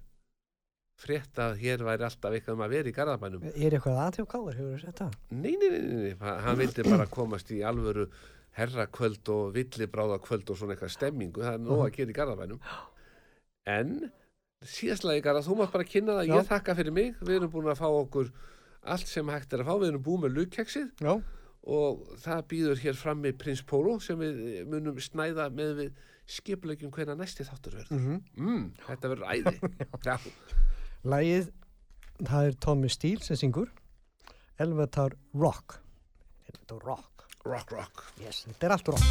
frétt 1.00 1.38
að 1.42 1.56
hér 1.60 1.82
væri 1.84 2.04
alltaf 2.06 2.32
eitthvað 2.36 2.54
um 2.58 2.62
að 2.64 2.74
vera 2.76 2.88
í 2.90 2.94
Garðabænum. 2.94 3.44
Er 3.54 3.74
eitthvað 3.76 3.98
aðtjókáður, 4.04 4.58
hefur 4.60 4.74
þú 4.76 4.80
sett 4.84 5.00
það? 5.02 5.16
nei, 5.30 5.54
nei, 5.58 5.68
nei, 5.68 5.80
nei, 5.80 6.02
nei, 6.04 6.14
ha- 6.20 6.38
hann 6.46 6.58
vildi 6.60 6.84
bara 6.86 7.06
komast 7.10 7.50
í 7.50 7.60
alvöru 7.66 8.06
herrakvöld 8.54 9.28
og 9.34 9.48
villibráðakvöld 9.56 10.50
og 10.54 10.56
svona 10.60 10.76
eitthvað 10.76 10.92
stemmingu, 10.94 11.42
það 11.42 11.56
er 11.58 11.64
nóg 11.66 11.82
að 11.88 11.94
gera 11.98 12.14
í 12.14 12.18
Garðabænum. 12.20 12.60
En 13.66 13.94
síðastlega 14.64 15.18
í 15.18 15.24
Garðab, 15.26 15.46
þú 15.48 15.56
mátt 15.58 15.72
bara 15.74 15.84
kynna 15.88 16.18
það, 16.20 16.28
Já. 16.30 16.34
ég 16.38 16.48
þakka 16.52 16.76
fyrir 16.78 16.94
mig. 16.94 17.14
Við 17.20 17.36
erum 17.40 17.50
búin 17.52 17.70
að 17.72 17.80
fá 17.82 17.88
okkur 17.90 18.30
allt 18.94 19.08
sem 19.10 19.28
hægt 19.32 19.52
er 19.56 19.64
að 19.64 19.68
fá, 19.72 19.74
við 19.82 19.88
erum 19.90 20.04
búin 20.06 20.22
með 20.26 20.36
lukkeksið 20.38 21.04
og 21.64 22.02
það 22.20 22.42
býður 22.52 22.80
hér 22.84 22.96
frammi 23.00 23.30
Prins 23.40 23.62
Pólo 23.64 23.96
sem 24.04 24.18
við 24.20 24.66
munum 24.68 24.98
snæða 25.00 25.46
með 25.50 25.70
við 25.78 26.02
skiplegjum 26.28 26.92
hvena 26.92 27.14
næsti 27.16 27.44
þáttur 27.48 27.78
verður. 27.80 27.98
Mm 27.98 28.20
Mm, 28.36 28.66
þetta 28.86 29.10
verður 29.12 29.30
æði. 29.32 29.54
Lægið, 31.04 31.50
það 32.24 32.46
er 32.48 32.54
Tommy 32.64 32.88
Steele 32.88 33.20
sem 33.20 33.36
syngur. 33.36 33.68
Elvatar 34.56 35.12
Rock. 35.36 35.82
Elvatar 36.48 36.80
Rock. 36.86 37.26
Rock, 37.44 37.72
rock. 37.76 38.04
Yes, 38.22 38.46
þetta 38.48 38.66
er 38.66 38.72
allt 38.72 38.88
rock. 38.88 39.04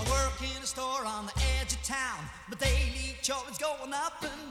I 0.00 0.02
work 0.10 0.42
in 0.42 0.62
a 3.94 4.41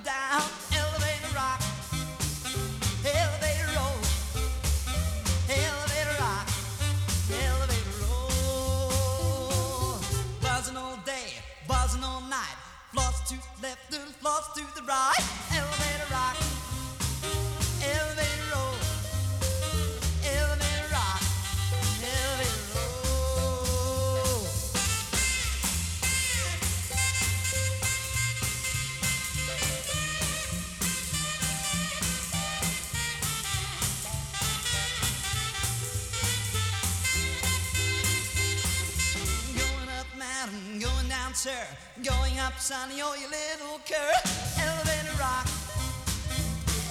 going 42.62 42.82
up 42.82 42.89
sunny, 42.89 43.01
oh 43.01 43.16
you 43.16 43.28
little 43.28 43.80
cur. 43.86 44.12
Elevator 44.59 45.16
rock, 45.20 45.47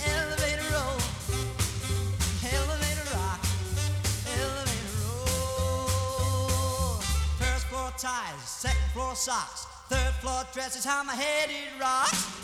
elevator 0.07 0.63
roll, 0.73 0.99
elevator 2.45 3.07
rock, 3.15 3.41
elevator 4.39 4.93
roll. 5.03 7.01
First 7.39 7.67
floor 7.67 7.93
ties, 7.99 8.43
second 8.45 8.91
floor 8.93 9.15
socks, 9.15 9.67
third 9.89 10.15
floor 10.21 10.45
dresses, 10.53 10.85
how 10.85 11.03
my 11.05 11.15
head 11.15 11.51
it 11.51 11.81
rocks. 11.81 12.40